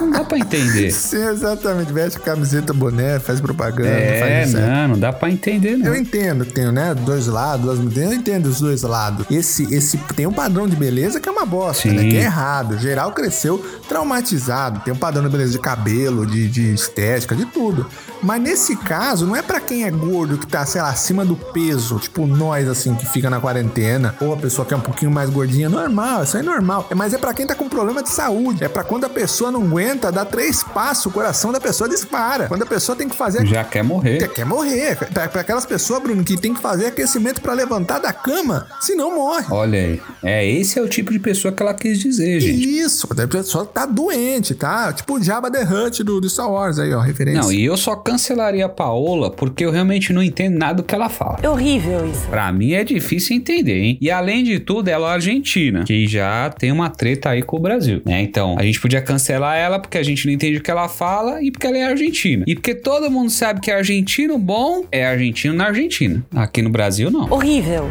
Não 0.00 0.10
dá 0.10 0.24
pra 0.24 0.38
entender. 0.38 0.90
Sim, 0.90 1.18
exatamente. 1.52 1.92
Veste 1.92 2.20
camiseta, 2.20 2.72
boné, 2.72 3.18
faz 3.18 3.40
propaganda, 3.40 3.88
É, 3.88 4.46
faz 4.46 4.54
não, 4.54 4.88
não 4.88 4.98
dá 4.98 5.12
pra 5.12 5.30
entender, 5.30 5.76
não. 5.76 5.86
Eu 5.86 5.96
entendo, 5.96 6.44
tem, 6.44 6.70
né? 6.70 6.94
Dois 6.94 7.26
lados, 7.26 7.78
eu 7.96 8.12
entendo 8.12 8.46
os 8.46 8.60
dois 8.60 8.82
lados. 8.82 9.26
Esse, 9.30 9.72
esse 9.74 9.96
tem 10.14 10.26
um 10.26 10.32
padrão 10.32 10.68
de 10.68 10.76
beleza 10.76 11.20
que 11.20 11.28
é 11.28 11.32
uma 11.32 11.46
bosta, 11.46 11.88
Sim. 11.88 11.94
né? 11.94 12.02
Que 12.08 12.16
é 12.16 12.22
errado. 12.22 12.78
Geral 12.78 13.12
cresceu 13.12 13.58
traumatizado. 13.88 14.80
Tem 14.80 14.92
um 14.92 14.96
padrão 14.96 15.24
de 15.24 15.30
beleza 15.30 15.52
de 15.52 15.58
cabelo, 15.58 16.26
de, 16.26 16.48
de 16.48 16.72
estética, 16.74 17.34
de 17.34 17.44
tudo. 17.46 17.86
Mas 18.22 18.40
nesse 18.42 18.76
caso, 18.76 19.26
não 19.26 19.36
é 19.36 19.42
pra 19.42 19.60
quem 19.60 19.84
é 19.84 19.90
gordo, 19.90 20.38
que 20.38 20.46
tá, 20.46 20.64
sei 20.66 20.80
lá, 20.80 20.90
acima 20.90 21.24
do 21.24 21.36
peso, 21.36 21.98
tipo 21.98 22.26
nós, 22.26 22.68
assim, 22.68 22.94
que 22.94 23.06
fica 23.06 23.30
na 23.30 23.40
quarentena, 23.40 24.14
ou 24.20 24.32
a 24.32 24.36
pessoa 24.36 24.66
que 24.66 24.74
é 24.74 24.76
um 24.76 24.80
pouquinho 24.80 25.10
mais 25.10 25.30
gordinha, 25.30 25.68
normal, 25.68 26.24
isso 26.24 26.36
é 26.36 26.42
normal. 26.42 26.86
É, 26.90 26.94
Mas 26.94 27.14
é 27.14 27.18
pra 27.18 27.32
quem 27.34 27.46
tá 27.46 27.54
com 27.54 27.68
problema 27.68 28.02
de 28.02 28.08
saúde. 28.10 28.64
É 28.64 28.68
pra 28.68 28.84
quando 28.84 29.04
a 29.04 29.08
pessoa 29.08 29.50
não 29.50 29.62
aguenta, 29.62 30.10
dá 30.10 30.24
três 30.24 30.62
passos, 30.62 31.06
o 31.06 31.10
coração 31.10 31.52
da 31.52 31.60
pessoa 31.60 31.88
dispara. 31.88 32.48
Quando 32.48 32.62
a 32.62 32.66
pessoa 32.66 32.96
tem 32.96 33.08
que 33.08 33.16
fazer 33.16 33.46
Já 33.46 33.64
quer 33.64 33.82
morrer. 33.82 34.18
quer, 34.18 34.28
quer 34.28 34.44
morrer. 34.44 34.96
Pra 34.96 35.40
aquelas 35.40 35.66
pessoas, 35.66 36.02
Bruno, 36.02 36.24
que 36.24 36.36
tem 36.36 36.54
que 36.54 36.60
fazer 36.60 36.86
aquecimento 36.86 37.40
pra 37.40 37.52
levantar 37.52 37.98
da 37.98 38.12
cama, 38.12 38.66
senão 38.80 39.14
morre. 39.14 39.46
Olha 39.50 39.78
aí. 39.78 40.02
É, 40.22 40.46
esse 40.48 40.78
é 40.78 40.82
o 40.82 40.88
tipo 40.88 41.12
de 41.12 41.18
pessoa 41.18 41.52
que 41.52 41.62
ela 41.62 41.74
quis 41.74 41.98
dizer, 41.98 42.40
gente. 42.40 42.78
Isso, 42.80 43.06
a 43.10 43.26
pessoa 43.26 43.64
tá 43.64 43.86
doente, 43.86 44.54
tá? 44.54 44.92
Tipo 44.92 45.14
o 45.18 45.22
Jabba 45.22 45.50
the 45.50 45.62
Hutt 45.62 46.02
do, 46.02 46.20
do 46.20 46.28
Star 46.28 46.50
Wars 46.50 46.78
aí, 46.78 46.92
ó, 46.92 47.00
referência. 47.00 47.42
Não, 47.42 47.52
e 47.52 47.64
eu 47.64 47.76
só 47.76 47.94
cancelaria 48.10 48.66
a 48.66 48.68
Paola 48.68 49.30
porque 49.30 49.64
eu 49.64 49.70
realmente 49.70 50.12
não 50.12 50.22
entendo 50.22 50.58
nada 50.58 50.74
do 50.74 50.82
que 50.82 50.94
ela 50.94 51.08
fala. 51.08 51.38
É 51.42 51.48
horrível 51.48 52.06
isso. 52.08 52.26
Pra 52.28 52.50
mim 52.52 52.72
é 52.72 52.84
difícil 52.84 53.36
entender, 53.36 53.78
hein? 53.78 53.98
E 54.00 54.10
além 54.10 54.42
de 54.42 54.58
tudo, 54.58 54.88
ela 54.88 55.10
é 55.10 55.14
argentina, 55.14 55.84
que 55.84 56.06
já 56.06 56.50
tem 56.50 56.72
uma 56.72 56.90
treta 56.90 57.30
aí 57.30 57.42
com 57.42 57.56
o 57.56 57.60
Brasil, 57.60 58.00
né? 58.04 58.22
Então, 58.22 58.56
a 58.58 58.62
gente 58.62 58.80
podia 58.80 59.02
cancelar 59.02 59.56
ela 59.56 59.78
porque 59.78 59.98
a 59.98 60.02
gente 60.02 60.26
não 60.26 60.32
entende 60.32 60.58
o 60.58 60.62
que 60.62 60.70
ela 60.70 60.88
fala 60.88 61.42
e 61.42 61.50
porque 61.50 61.66
ela 61.66 61.76
é 61.76 61.82
argentina. 61.84 62.44
E 62.46 62.54
porque 62.54 62.74
todo 62.74 63.10
mundo 63.10 63.30
sabe 63.30 63.60
que 63.60 63.70
argentino 63.70 64.38
bom 64.38 64.84
é 64.90 65.06
argentino 65.06 65.54
na 65.54 65.66
Argentina. 65.66 66.24
Aqui 66.34 66.62
no 66.62 66.70
Brasil, 66.70 67.10
não. 67.10 67.30
Horrível. 67.30 67.88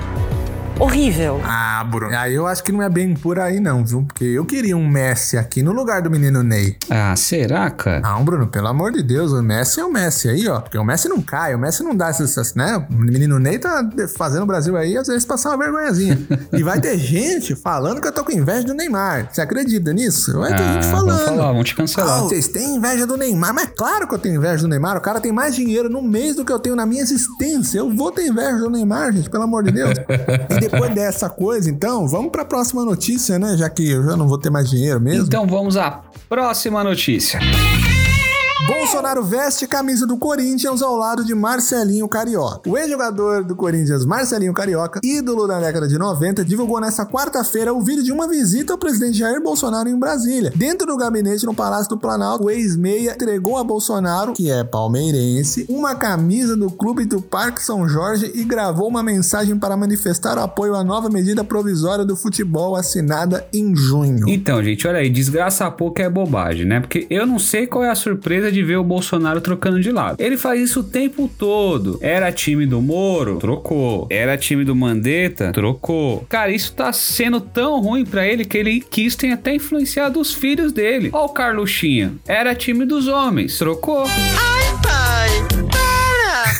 Horrível. 0.80 1.42
Ah, 1.44 1.84
Bruno. 1.90 2.16
Aí 2.16 2.36
eu 2.36 2.46
acho 2.46 2.64
que 2.64 2.72
não 2.72 2.84
é 2.84 2.90
bem 2.90 3.16
por 3.16 3.40
aí, 3.40 3.60
não, 3.60 3.84
viu? 3.84 4.04
Porque 4.04 4.24
eu 4.26 4.46
queria 4.46 4.78
um 4.78 4.88
Messi 4.88 5.36
aqui 5.36 5.64
no 5.64 5.72
lugar 5.72 6.04
do 6.04 6.10
menino 6.12 6.44
Ney. 6.44 6.78
Ah, 6.90 7.16
será, 7.16 7.70
cara? 7.72 8.00
Não, 8.02 8.24
Bruno, 8.24 8.46
pelo 8.48 8.68
amor 8.68 8.92
de 8.92 9.02
Deus, 9.02 9.32
o 9.32 9.42
Messi 9.42 9.80
é 9.80 9.86
o 9.86 9.92
Messi 9.92 10.30
aí, 10.30 10.48
ó. 10.48 10.60
Porque 10.62 10.78
o 10.78 10.84
Messi 10.84 11.10
não 11.10 11.20
cai, 11.22 11.56
o 11.56 11.60
Messi 11.60 11.82
não 11.84 11.96
dá 11.96 12.10
essas, 12.10 12.30
essas, 12.32 12.54
né? 12.54 12.78
O 12.92 12.94
menino 12.94 13.40
Ney 13.40 13.58
tá 13.58 13.90
fazendo 14.18 14.44
o 14.44 14.46
Brasil 14.46 14.78
aí, 14.78 14.96
às 14.96 15.08
vezes, 15.08 15.26
passar 15.26 15.50
uma 15.50 15.58
vergonhazinha. 15.58 16.20
e 16.54 16.62
vai 16.62 16.80
ter 16.80 16.96
gente 17.00 17.56
falando 17.56 18.00
que 18.00 18.08
eu 18.08 18.12
tô 18.12 18.24
com 18.24 18.32
inveja 18.32 18.64
do 18.68 18.76
Neymar. 18.76 19.30
Você 19.32 19.42
acredita 19.42 19.92
nisso? 19.94 20.38
Vai 20.38 20.56
ter 20.56 20.62
Ah, 20.62 20.74
gente 20.74 20.88
vamos 20.92 21.08
falando. 21.08 21.26
falar, 21.26 21.48
vamos 21.54 21.70
te 21.70 21.76
cancelar. 21.76 22.20
Ah, 22.20 22.22
vocês 22.22 22.48
têm 22.50 22.76
inveja 22.76 23.08
do 23.08 23.18
Neymar, 23.18 23.52
mas 23.54 23.70
claro 23.76 24.08
que 24.08 24.14
eu 24.14 24.20
tenho 24.20 24.36
inveja 24.36 24.62
do 24.62 24.68
Neymar. 24.68 24.98
O 24.98 25.02
cara 25.02 25.20
tem 25.20 25.32
mais 25.32 25.56
dinheiro 25.56 25.90
no 25.90 26.04
mês 26.04 26.36
do 26.36 26.46
que 26.46 26.52
eu 26.52 26.60
tenho 26.60 26.76
na 26.76 26.86
minha 26.86 27.02
existência. 27.02 27.80
Eu 27.80 27.90
vou 27.90 28.12
ter 28.12 28.28
inveja 28.28 28.58
do 28.60 28.70
Neymar, 28.70 29.12
gente, 29.12 29.28
pelo 29.30 29.44
amor 29.44 29.64
de 29.64 29.72
Deus. 29.72 29.94
e 30.67 30.67
depois 30.70 30.94
dessa 30.94 31.30
coisa, 31.30 31.70
então, 31.70 32.08
vamos 32.08 32.32
pra 32.32 32.46
próxima 32.46 32.84
notícia, 32.84 33.38
né? 33.40 33.56
Já 33.58 33.70
que 33.70 33.90
eu 33.90 34.04
já 34.04 34.16
não 34.16 34.28
vou 34.28 34.38
ter 34.38 34.50
mais 34.50 34.70
dinheiro 34.70 35.00
mesmo. 35.00 35.26
Então 35.26 35.46
vamos 35.46 35.78
à 35.78 36.02
próxima 36.30 36.84
notícia. 36.84 37.40
Bolsonaro 38.66 39.24
veste 39.24 39.68
camisa 39.68 40.08
do 40.08 40.18
Corinthians 40.18 40.82
ao 40.82 40.96
lado 40.96 41.24
de 41.24 41.36
Marcelinho 41.36 42.08
Carioca. 42.08 42.68
O 42.68 42.76
ex-jogador 42.76 43.44
do 43.44 43.56
Corinthians, 43.56 44.04
Marcelinho 44.04 44.54
Carioca, 44.54 45.00
ídolo 45.04 45.48
da 45.48 45.60
década 45.60 45.88
de 45.88 45.96
90, 45.98 46.44
divulgou 46.44 46.82
nesta 46.82 47.06
quarta-feira 47.06 47.72
o 47.72 47.82
vídeo 47.82 48.04
de 48.04 48.12
uma 48.12 48.28
visita 48.28 48.74
ao 48.74 48.80
presidente 48.80 49.20
Jair 49.20 49.42
Bolsonaro 49.42 49.88
em 49.88 50.00
Brasília. 50.00 50.52
Dentro 50.56 50.88
do 50.88 50.98
gabinete 50.98 51.46
no 51.46 51.54
Palácio 51.54 51.90
do 51.90 52.00
Planalto, 52.00 52.46
o 52.46 52.50
ex-meia 52.50 53.14
entregou 53.14 53.58
a 53.58 53.64
Bolsonaro, 53.64 54.34
que 54.34 54.50
é 54.50 54.64
palmeirense, 54.64 55.68
uma 55.70 55.94
camisa 55.94 56.58
do 56.58 56.72
clube 56.72 57.06
do 57.06 57.22
Parque 57.22 57.62
São 57.62 57.88
Jorge 57.88 58.32
e 58.34 58.44
gravou 58.44 58.88
uma 58.88 59.04
mensagem 59.04 59.56
para 59.58 59.78
manifestar 59.78 60.38
o 60.38 60.42
apoio 60.42 60.74
à 60.74 60.84
nova 60.84 61.10
medida 61.10 61.44
provisória 61.44 62.04
do 62.04 62.16
futebol 62.16 62.76
assinada 62.76 63.48
em 63.54 63.76
junho. 63.76 64.28
Então, 64.28 64.64
gente, 64.64 64.88
olha 64.88 64.98
aí, 64.98 65.12
desgraça 65.12 65.70
pouco 65.70 66.02
é 66.02 66.10
bobagem, 66.10 66.66
né? 66.66 66.80
Porque 66.80 67.06
eu 67.10 67.28
não 67.28 67.38
sei 67.38 67.68
qual 67.68 67.84
é 67.84 67.90
a 67.92 67.96
surpresa 67.96 68.47
de 68.52 68.64
ver 68.64 68.78
o 68.78 68.84
Bolsonaro 68.84 69.42
trocando 69.42 69.80
de 69.80 69.92
lado. 69.92 70.18
Ele 70.20 70.38
faz 70.38 70.62
isso 70.62 70.82
o 70.82 70.84
tempo 70.84 71.30
todo. 71.38 71.98
Era 72.02 72.32
time 72.32 72.66
do 72.66 72.82
Moro? 72.82 73.38
Trocou. 73.38 74.08
Era 74.10 74.38
time 74.38 74.64
do 74.64 74.76
Mandetta? 74.76 75.52
Trocou. 75.52 76.26
Cara, 76.30 76.52
isso 76.52 76.74
tá 76.74 76.92
sendo 76.94 77.40
tão 77.40 77.82
ruim 77.82 78.06
pra 78.06 78.28
ele 78.28 78.46
que 78.46 78.58
ele 78.58 78.80
quis 78.82 79.16
ter 79.16 79.32
até 79.32 79.56
influenciado 79.56 80.20
os 80.20 80.34
filhos 80.34 80.72
dele. 80.72 81.10
Ó 81.14 81.26
o 81.26 81.30
Carluxinha. 81.30 82.14
Era 82.28 82.56
time 82.56 82.86
dos 82.86 83.08
homens. 83.08 83.58
Trocou. 83.58 84.06
Ai, 84.06 84.78
pai, 84.82 85.48
para! 85.58 85.67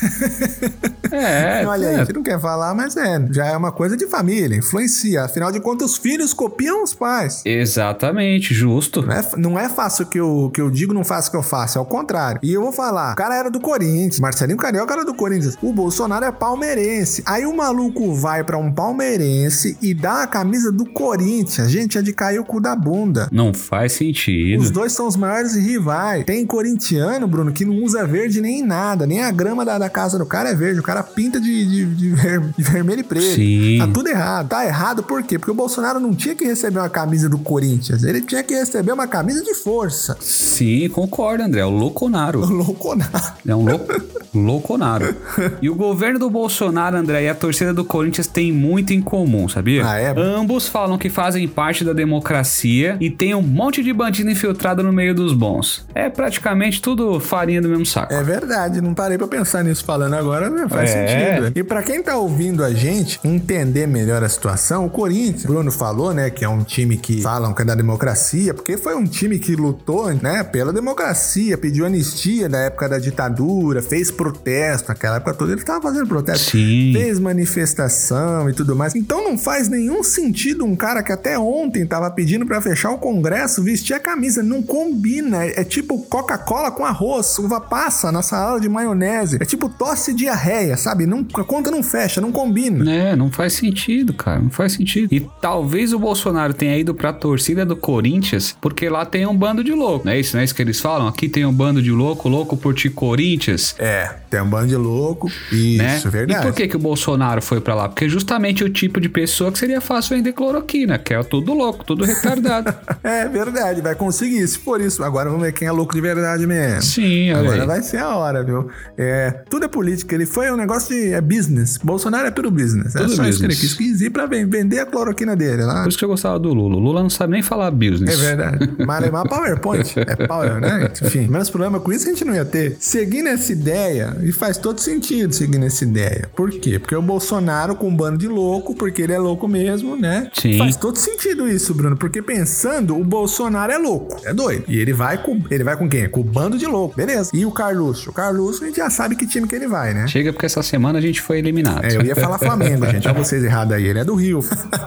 É, 1.12 1.66
Olha 1.66 1.90
aí, 1.90 1.96
é. 1.96 2.06
você 2.06 2.14
não 2.14 2.24
quer 2.24 2.40
falar, 2.40 2.74
mas 2.76 2.96
é, 2.98 3.26
já 3.32 3.46
é 3.46 3.58
uma 3.58 3.72
coisa 3.72 3.96
de 3.96 4.08
família, 4.08 4.58
influencia. 4.58 5.24
Afinal 5.24 5.52
de 5.52 5.60
contas, 5.60 5.92
os 5.92 5.98
filhos 5.98 6.34
copiam 6.34 6.84
os 6.84 6.94
pais. 6.94 7.42
Exatamente, 7.46 8.54
justo. 8.54 9.02
Não 9.02 9.14
é, 9.14 9.30
não 9.38 9.60
é 9.60 9.70
fácil 9.70 10.06
que 10.06 10.20
eu, 10.20 10.52
que 10.54 10.62
eu 10.62 10.70
digo, 10.70 10.94
não 10.94 11.04
faço 11.04 11.30
o 11.30 11.32
que 11.32 11.38
eu 11.38 11.44
faço, 11.44 11.78
é 11.78 11.82
o 11.82 11.86
contrário. 11.86 12.40
E 12.44 12.54
eu 12.54 12.62
vou 12.62 12.72
falar, 12.72 13.14
o 13.14 13.16
cara 13.16 13.36
era 13.36 13.50
do 13.50 13.60
Corinthians, 13.60 14.20
Marcelinho 14.20 14.58
Carioca 14.58 14.94
era 14.94 15.06
do 15.06 15.14
Corinthians, 15.14 15.58
o 15.62 15.72
Bolsonaro 15.72 16.26
é 16.26 16.32
palmeirense. 16.32 17.24
Aí 17.26 17.46
o 17.46 17.56
maluco 17.56 18.14
vai 18.14 18.44
pra 18.44 18.58
um 18.58 18.72
palmeirense 18.72 19.78
e 19.82 19.94
dá 19.94 20.24
a 20.24 20.28
camisa 20.28 20.72
do 20.72 20.86
Corinthians. 20.86 21.70
Gente, 21.70 21.98
é 21.98 22.02
de 22.02 22.14
cair 22.14 22.40
o 22.40 22.46
cu 22.46 22.60
da 22.60 22.76
bunda. 22.76 23.28
Não 23.32 23.54
faz 23.54 23.94
sentido. 23.94 24.62
Os 24.62 24.72
dois 24.72 24.92
são 24.92 25.08
os 25.08 25.16
maiores 25.16 25.56
rivais. 25.56 26.26
Tem 26.26 26.46
corintiano, 26.46 27.28
Bruno, 27.28 27.52
que 27.52 27.66
não 27.66 27.82
usa 27.84 28.06
verde 28.06 28.42
nem 28.42 28.64
nada. 28.64 29.06
Nem 29.06 29.24
a 29.24 29.32
grama 29.32 29.64
da, 29.64 29.78
da 29.78 29.90
casa 29.98 30.18
do 30.20 30.26
cara 30.26 30.50
é 30.50 30.54
verde. 30.56 30.80
O 30.80 30.84
cara 30.84 31.02
pinta 31.02 31.40
de, 31.40 31.66
de, 31.66 31.86
de 31.96 32.10
ver- 32.10 32.42
de 32.56 32.64
vermelho 32.64 33.00
e 33.00 33.04
preto. 33.04 33.36
Sim. 33.36 33.78
Tá 33.80 33.88
tudo 33.88 34.08
errado. 34.10 34.48
Tá 34.50 34.66
errado 34.66 35.02
por 35.04 35.24
quê? 35.24 35.40
Porque 35.40 35.50
o 35.52 35.56
Bolsonaro 35.56 36.00
não 36.00 36.14
tinha 36.14 36.36
que 36.36 36.46
receber 36.46 36.80
uma 36.80 36.90
camisa 36.90 37.28
do 37.28 37.38
Corinthians. 37.40 38.04
Ele 38.04 38.22
tinha 38.22 38.44
que 38.44 38.54
receber 38.54 38.92
uma 38.92 39.08
camisa 39.08 39.44
de 39.44 39.54
força. 39.56 40.16
Sim, 40.20 40.88
concordo, 40.90 41.44
André. 41.44 41.66
O 41.66 41.70
Louconaro. 41.70 42.42
O 42.42 42.46
Louconaro. 42.52 43.34
É 43.48 43.56
um 43.56 43.66
louco, 43.66 43.94
louconaro. 44.36 45.16
E 45.62 45.70
o 45.70 45.76
governo 45.76 46.20
do 46.20 46.30
Bolsonaro, 46.30 46.98
André, 46.98 47.24
e 47.24 47.30
a 47.30 47.36
torcida 47.36 47.74
do 47.74 47.84
Corinthians 47.84 48.28
têm 48.28 48.52
muito 48.52 48.94
em 48.94 49.02
comum, 49.02 49.48
sabia? 49.50 49.86
Ah, 49.88 50.00
é? 50.00 50.14
Ambos 50.18 50.68
falam 50.68 50.98
que 50.98 51.10
fazem 51.10 51.48
parte 51.48 51.84
da 51.84 51.94
democracia 51.94 52.98
e 53.00 53.10
tem 53.10 53.34
um 53.34 53.42
monte 53.42 53.82
de 53.84 53.92
bandido 53.94 54.30
infiltrado 54.30 54.84
no 54.84 54.92
meio 54.94 55.16
dos 55.16 55.34
bons. 55.34 55.86
É 55.96 56.10
praticamente 56.10 56.82
tudo 56.82 57.20
farinha 57.20 57.62
do 57.62 57.70
mesmo 57.70 57.86
saco. 57.86 58.14
É 58.14 58.24
verdade, 58.24 58.82
não 58.82 58.94
parei 58.94 59.18
pra 59.18 59.28
pensar 59.28 59.64
nisso 59.64 59.84
falando 59.88 60.16
agora, 60.16 60.50
né? 60.50 60.68
faz 60.70 60.92
É. 60.92 61.38
sentido. 61.40 61.58
E 61.58 61.64
pra 61.64 61.82
quem 61.82 62.04
tá 62.04 62.18
ouvindo 62.18 62.62
a 62.64 62.74
gente 62.74 63.20
entender 63.24 63.88
melhor 63.88 64.22
a 64.22 64.28
situação, 64.28 64.86
o 64.86 64.90
Corinthians, 64.90 65.46
o 65.46 65.48
Bruno 65.48 65.72
falou, 65.72 66.14
né, 66.14 66.30
que 66.30 66.44
é 66.44 66.50
um 66.50 66.62
time 66.62 66.98
que 66.98 67.22
falam 67.22 67.54
que 67.54 67.62
é 67.62 67.66
da 67.66 67.74
democracia, 67.74 68.54
porque 68.54 68.76
foi 68.78 68.94
um 68.96 69.06
time 69.06 69.40
que 69.40 69.56
lutou, 69.56 70.14
né, 70.14 70.44
pela 70.44 70.74
democracia, 70.74 71.58
pediu 71.58 71.86
anistia 71.86 72.50
na 72.50 72.60
época 72.64 72.90
da 72.90 73.00
ditadura, 73.00 73.82
fez 73.82 74.12
protesto, 74.12 74.90
naquela 74.90 75.16
época 75.16 75.34
toda 75.34 75.54
ele 75.54 75.64
tava 75.64 75.82
fazendo 75.84 76.06
protesto. 76.08 76.52
Sim. 76.52 76.92
Fez 76.94 77.18
manifestação 77.20 78.50
e 78.50 78.54
tudo 78.54 78.76
mais. 78.76 78.94
Então 78.94 79.24
não 79.24 79.38
faz 79.38 79.70
nenhum 79.70 80.04
sentido 80.04 80.66
um 80.66 80.76
cara 80.76 81.02
que 81.02 81.12
até 81.14 81.40
ontem 81.40 81.86
tava 81.86 82.12
pedindo 82.12 82.46
pra 82.46 82.60
fechar 82.62 82.92
o 82.92 82.98
Congresso 82.98 83.64
vestir 83.64 83.94
a 83.94 84.00
camisa. 84.00 84.44
Não 84.44 84.62
combina. 84.62 85.46
É 85.46 85.64
tipo 85.64 86.00
Coca-Cola 86.04 86.72
com 86.72 86.84
arroz, 86.86 87.40
uva 87.40 87.62
passa 87.62 88.12
na 88.12 88.22
salada 88.22 88.60
de 88.60 88.68
maionese. 88.68 89.38
É 89.40 89.46
tipo 89.46 89.70
tosse 89.78 90.12
e 90.12 90.14
diarreia. 90.14 90.76
sabe? 90.78 91.06
Não, 91.06 91.26
a 91.36 91.44
conta 91.44 91.70
não 91.72 91.84
fecha, 91.84 92.20
não 92.22 92.32
combina. 92.32 92.92
É, 92.92 93.16
não 93.16 93.32
faz 93.32 93.54
sentido, 93.54 94.14
cara. 94.14 94.40
Não 94.40 94.50
faz 94.50 94.74
sentido. 94.74 95.14
E 95.14 95.28
talvez 95.42 95.94
o 95.94 96.00
Bolsonaro 96.00 96.54
tenha 96.54 96.78
ido 96.78 96.94
pra 96.94 97.12
torcida 97.14 97.66
do 97.66 97.76
Corinthians, 97.76 98.56
porque 98.62 98.90
lá 98.90 99.06
tem 99.06 99.26
um 99.26 99.36
bando 99.36 99.64
de 99.64 99.72
louco. 99.74 100.06
Não 100.06 100.12
é 100.12 100.20
isso, 100.20 100.36
não 100.36 100.42
é 100.42 100.44
isso 100.46 100.56
que 100.56 100.62
eles 100.62 100.80
falam? 100.80 101.08
Aqui 101.08 101.28
tem 101.30 101.46
um 101.46 101.54
bando 101.54 101.82
de 101.82 101.92
louco, 101.92 102.28
louco 102.30 102.56
por 102.58 102.74
ti 102.74 102.90
Corinthians. 102.90 103.76
É, 103.80 104.16
tem 104.30 104.42
um 104.42 104.50
bando 104.50 104.68
de 104.68 104.76
louco. 104.76 105.28
Isso, 105.52 105.78
Né? 105.84 106.02
é 106.06 106.10
verdade. 106.10 106.40
E 106.40 106.44
por 106.44 106.54
que, 106.56 106.68
que 106.68 106.76
o 106.76 106.80
Bolsonaro 106.80 107.42
foi 107.42 107.60
pra 107.62 107.76
lá? 107.76 107.88
Porque 107.90 108.06
é 108.06 108.10
justamente 108.10 108.64
o 108.64 108.70
tipo 108.70 109.00
de 109.00 109.10
pessoa 109.10 109.52
que 109.52 109.60
seria 109.60 109.80
fácil 109.82 110.16
vender 110.18 110.34
cloroquina, 110.34 110.98
que 110.98 111.14
é 111.14 111.24
tudo 111.24 111.54
louco, 111.54 111.84
tudo 111.84 112.04
retardado. 112.06 112.74
É 113.04 113.28
verdade, 113.28 113.82
vai 113.82 113.96
conseguir. 113.96 114.46
Se 114.48 114.58
for 114.58 114.82
isso, 114.82 115.04
agora 115.04 115.30
vamos 115.30 115.46
ver 115.46 115.54
quem 115.54 115.68
é 115.68 115.72
louco 115.72 115.94
de 115.94 116.02
verdade 116.02 116.46
mesmo. 116.46 116.82
Sim, 116.82 117.32
Agora 117.32 117.66
vai 117.66 117.82
ser 117.82 117.98
a 117.98 118.16
hora, 118.16 118.44
viu? 118.44 118.70
É, 118.98 119.32
tudo 119.50 119.66
é 119.66 119.67
política. 119.70 120.16
Ele 120.16 120.26
foi 120.26 120.52
um 120.52 120.56
negócio 120.58 120.94
de 120.96 121.14
é 121.14 121.22
business. 121.22 121.78
Bolsonaro 121.78 122.28
é 122.28 122.32
puro 122.32 122.50
business. 122.52 122.96
é 122.96 123.00
Tudo 123.00 123.16
só 123.16 123.26
isso 123.26 123.40
que 123.40 123.46
ele 123.46 123.54
business. 123.54 123.74
quis. 123.76 123.88
Quis 123.88 124.02
ir 124.02 124.10
pra 124.10 124.26
ven- 124.26 124.46
vender 124.48 124.80
a 124.80 124.86
cloroquina 124.86 125.36
dele 125.36 125.64
lá. 125.64 125.84
Por 125.84 125.90
isso 125.90 125.98
que 125.98 126.04
eu 126.06 126.10
gostava 126.10 126.40
do 126.40 126.54
Lula. 126.54 126.76
O 126.76 126.80
Lula 126.80 127.02
não 127.02 127.10
sabe 127.10 127.34
nem 127.34 127.42
falar 127.42 127.72
business. 127.72 128.14
É 128.14 128.16
verdade. 128.18 128.70
Malemar 128.86 129.28
PowerPoint. 129.28 129.94
É 130.00 130.28
Power, 130.28 130.60
né? 130.60 130.92
Enfim, 131.04 131.28
menos 131.28 131.50
problema 131.50 131.80
com 131.80 131.92
isso 131.92 132.06
a 132.08 132.10
gente 132.12 132.24
não 132.26 132.34
ia 132.36 132.46
ter. 132.46 132.76
Seguindo 132.80 133.28
essa 133.28 133.52
ideia, 133.52 134.16
e 134.24 134.32
faz 134.32 134.58
todo 134.58 134.80
sentido 134.80 135.34
seguindo 135.34 135.66
essa 135.66 135.84
ideia. 135.84 136.30
Por 136.36 136.50
quê? 136.52 136.80
Porque 136.80 136.96
o 136.96 137.02
Bolsonaro 137.02 137.76
com 137.76 137.88
um 137.90 137.96
bando 137.96 138.18
de 138.18 138.28
louco, 138.28 138.76
porque 138.76 139.02
ele 139.02 139.14
é 139.14 139.20
louco 139.20 139.48
mesmo, 139.48 139.96
né? 139.96 140.30
Sim. 140.34 140.58
Faz 140.58 140.76
todo 140.76 140.98
sentido 140.98 141.48
isso, 141.48 141.74
Bruno. 141.74 141.96
Porque 141.98 142.22
pensando, 142.22 142.98
o 142.98 143.04
Bolsonaro 143.04 143.72
é 143.72 143.78
louco. 143.78 144.18
É 144.26 144.34
doido. 144.34 144.64
E 144.68 144.78
ele 144.78 144.94
vai 144.94 145.22
com. 145.22 145.42
Ele 145.50 145.64
vai 145.64 145.76
com 145.78 145.88
quem? 145.90 146.08
Com 146.10 146.22
o 146.22 146.24
bando 146.24 146.58
de 146.58 146.66
louco. 146.66 146.96
Beleza. 146.96 147.32
E 147.34 147.46
o 147.46 147.52
Carluxo? 147.52 148.10
O 148.10 148.14
Carluxo, 148.14 148.64
a 148.64 148.68
gente 148.68 148.78
já 148.78 148.90
sabe 148.90 149.16
que 149.16 149.26
time 149.28 149.48
que 149.48 149.56
ele 149.58 149.68
vai, 149.68 149.94
né? 149.94 150.08
Chega 150.08 150.32
porque 150.32 150.46
essa 150.46 150.64
semana 150.64 151.00
a 151.00 151.02
gente 151.02 151.22
foi 151.22 151.40
eliminado. 151.40 151.84
É, 151.84 151.96
eu 151.96 152.02
ia 152.02 152.16
falar 152.16 152.38
Flamengo, 152.40 152.86
gente. 152.92 153.08
Olha 153.08 153.18
vocês 153.18 153.44
errados 153.44 153.74
aí. 153.74 153.86
Ele 153.86 154.00
é 154.00 154.04
do 154.04 154.16
Rio. 154.16 154.40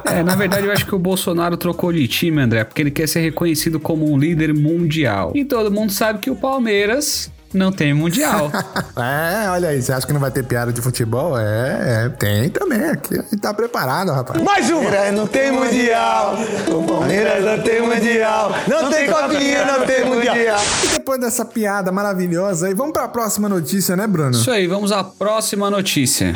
É, 0.07 0.23
na 0.23 0.35
verdade 0.35 0.67
eu 0.67 0.73
acho 0.73 0.87
que 0.87 0.95
o 0.95 0.99
Bolsonaro 0.99 1.57
trocou 1.57 1.93
de 1.93 2.07
time, 2.09 2.41
André, 2.41 2.65
porque 2.65 2.83
ele 2.83 2.91
quer 2.91 3.09
ser 3.09 3.21
reconhecido 3.21 3.79
como 3.79 4.11
um 4.11 4.19
líder 4.19 4.55
mundial. 4.55 5.33
E 5.35 5.45
todo 5.45 5.71
mundo 5.71 5.93
sabe 5.93 6.19
que 6.19 6.31
o 6.31 6.37
Palmeiras 6.37 7.31
não 7.53 7.73
tem 7.73 7.95
mundial. 7.95 8.51
É, 9.01 9.49
olha 9.49 9.71
aí, 9.71 9.81
você 9.81 9.93
acha 9.93 10.07
que 10.07 10.13
não 10.13 10.21
vai 10.21 10.31
ter 10.31 10.45
piada 10.45 10.73
de 10.73 10.83
futebol? 10.83 11.39
É, 11.39 12.05
é, 12.05 12.09
tem 12.11 12.51
também. 12.51 12.85
Aqui 12.91 13.15
a 13.15 13.23
gente 13.23 13.39
tá 13.39 13.55
preparado, 13.55 14.13
rapaz. 14.13 14.43
Mais 14.43 14.69
uma! 14.69 14.83
Palmeiras 14.83 15.15
não 15.15 15.27
tem 15.27 15.53
mundial. 15.53 16.37
O 16.69 16.83
Palmeiras 16.83 17.45
não 17.45 17.63
tem 17.63 17.81
mundial. 17.81 18.53
Não, 18.69 18.91
tem 18.91 19.07
copinha, 19.09 19.65
não 19.65 19.87
tem 19.87 20.05
mundial. 20.05 20.37
E 20.85 20.89
depois 20.89 21.21
dessa 21.21 21.45
piada 21.45 21.91
maravilhosa 21.91 22.67
aí, 22.67 22.75
vamos 22.75 22.93
pra 22.93 23.09
próxima 23.09 23.49
notícia, 23.49 23.97
né, 23.97 24.07
Bruno? 24.07 24.33
Isso 24.33 24.51
aí, 24.51 24.67
vamos 24.67 24.93
à 24.93 25.03
próxima 25.03 25.71
notícia. 25.71 26.35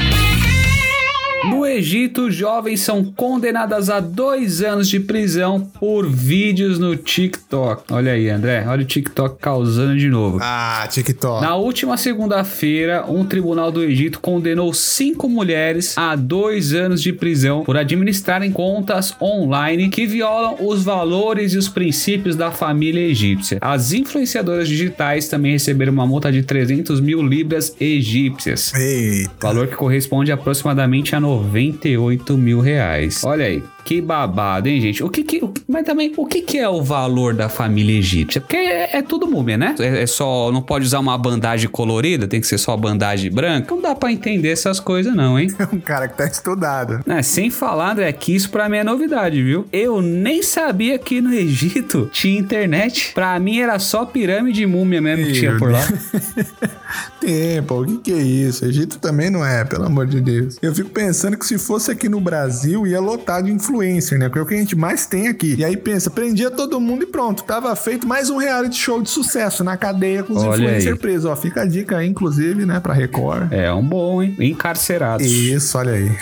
No 1.51 1.67
Egito, 1.67 2.31
jovens 2.31 2.81
são 2.81 3.05
condenadas 3.05 3.91
a 3.91 4.01
dois 4.01 4.63
anos 4.63 4.89
de 4.89 4.99
prisão 4.99 5.61
por 5.61 6.09
vídeos 6.09 6.79
no 6.79 6.97
TikTok. 6.97 7.85
Olha 7.93 8.13
aí, 8.13 8.31
André, 8.31 8.65
olha 8.67 8.83
o 8.83 8.87
TikTok 8.87 9.39
causando 9.41 9.97
de 9.97 10.09
novo. 10.09 10.39
Ah, 10.41 10.87
TikTok. 10.91 11.43
Na 11.43 11.57
última 11.57 11.97
segunda-feira, 11.97 13.05
um 13.09 13.25
tribunal 13.25 13.71
do 13.71 13.83
Egito 13.83 14.21
condenou 14.21 14.73
cinco 14.73 15.29
mulheres 15.29 15.99
a 15.99 16.17
dois 16.17 16.73
anos 16.73 17.03
de 17.03 17.13
prisão 17.13 17.65
por 17.65 17.77
administrarem 17.77 18.51
contas 18.51 19.15
online 19.21 19.89
que 19.91 20.07
violam 20.07 20.57
os 20.61 20.83
valores 20.83 21.53
e 21.53 21.59
os 21.59 21.69
princípios 21.69 22.37
da 22.37 22.51
família 22.51 23.01
egípcia. 23.01 23.59
As 23.61 23.93
influenciadoras 23.93 24.69
digitais 24.69 25.29
também 25.29 25.53
receberam 25.53 25.93
uma 25.93 26.07
multa 26.07 26.33
de 26.33 26.43
300 26.43 27.01
mil 27.01 27.23
libras 27.23 27.75
egípcias. 27.81 28.73
Eita. 28.75 29.33
Valor 29.43 29.67
que 29.67 29.77
corresponde 29.77 30.33
aproximadamente 30.33 31.15
a 31.15 31.21
98 31.43 32.37
mil 32.37 32.61
reais. 32.61 33.23
Olha 33.25 33.47
aí. 33.47 33.63
Que 33.85 34.01
babado, 34.01 34.69
hein, 34.69 34.81
gente? 34.81 35.05
O 35.05 35.11
que 35.11 35.23
que, 35.23 35.43
mas 35.69 35.85
também, 35.85 36.13
o 36.17 36.27
que 36.27 36.41
que 36.41 36.59
é 36.59 36.69
o 36.69 36.83
valor 36.83 37.35
da 37.35 37.49
família 37.49 37.99
egípcia? 37.99 38.41
Porque 38.41 38.57
é, 38.57 38.97
é 38.99 39.03
tudo 39.03 39.27
múmia, 39.27 39.59
né? 39.59 39.75
É, 39.79 40.03
é 40.03 40.07
só, 40.07 40.51
não 40.51 40.63
pode 40.63 40.87
usar 40.87 41.01
uma 41.01 41.17
bandagem 41.19 41.69
colorida, 41.69 42.27
tem 42.27 42.41
que 42.41 42.47
ser 42.47 42.59
só 42.59 42.77
bandagem 42.77 43.31
branca. 43.31 43.75
Não 43.75 43.83
dá 43.83 43.95
pra 43.95 44.11
entender 44.11 44.49
essas 44.49 44.81
coisas 44.81 45.15
não, 45.15 45.39
hein? 45.39 45.49
É 45.65 45.75
um 45.75 45.81
cara 45.81 46.09
que 46.09 46.17
tá 46.17 46.27
estudado. 46.27 47.01
É, 47.07 47.23
sem 47.23 47.49
falar, 47.49 47.93
André, 47.93 48.13
que 48.13 48.35
isso 48.35 48.51
pra 48.51 48.69
mim 48.69 48.79
é 48.79 48.85
novidade, 48.85 49.43
viu? 49.43 49.67
Eu 49.73 50.03
nem 50.03 50.43
sabia 50.43 50.99
que 50.99 51.21
no 51.21 51.33
Egito 51.33 52.09
tinha 52.13 52.39
internet. 52.39 53.13
Pra 53.15 53.39
mim 53.39 53.61
era 53.61 53.79
só 53.79 54.05
pirâmide 54.05 54.67
múmia 54.67 55.01
mesmo 55.01 55.27
que 55.27 55.33
tinha 55.33 55.57
por 55.57 55.71
lá. 55.71 55.81
Tempo, 57.21 57.83
o 57.83 57.87
que 57.87 57.97
que 57.99 58.13
é 58.13 58.23
isso? 58.23 58.65
Egito 58.65 58.99
também 58.99 59.31
não 59.31 59.45
é, 59.45 59.65
pelo 59.65 59.85
amor 59.85 60.07
de 60.07 60.21
Deus. 60.21 60.59
Eu 60.61 60.75
fico 60.75 60.91
pensando 60.91 61.37
que 61.37 61.47
se 61.47 61.59
fosse 61.59 61.91
aqui 61.91 62.09
no 62.09 62.21
Brasil, 62.21 62.87
ia 62.87 63.01
lotar 63.01 63.43
de 63.43 63.51
influencer, 63.75 64.19
né? 64.19 64.29
Porque 64.29 64.39
é 64.39 64.43
o 64.43 64.47
que 64.47 64.55
a 64.55 64.59
gente 64.59 64.77
mais 64.77 65.07
tem 65.07 65.29
aqui. 65.29 65.57
E 65.59 65.65
aí 65.65 65.77
pensa, 65.77 66.11
prendia 66.11 66.51
todo 66.51 66.81
mundo 66.81 67.03
e 67.03 67.07
pronto. 67.07 67.43
Tava 67.43 67.75
feito 67.75 68.07
mais 68.07 68.31
um 68.31 68.37
reality 68.37 68.77
show 68.77 69.03
de 69.03 69.11
sucesso 69.11 69.65
na 69.65 69.77
cadeia 69.77 70.23
com 70.23 70.33
os 70.35 70.43
Olha 70.43 70.63
influencers 70.63 70.99
presos. 70.99 71.25
Ó, 71.25 71.37
fica 71.37 71.63
a 71.63 71.67
dica 71.67 71.99
aí, 71.99 72.09
inclusive, 72.09 72.65
né, 72.65 72.81
pra 72.81 72.95
Record. 72.95 73.53
É 73.53 73.73
um 73.73 73.85
bom, 73.85 74.23
hein? 74.23 74.37
Encarcerados. 74.39 75.27
Isso, 75.27 75.77
olha 75.77 75.93
aí. 75.93 76.17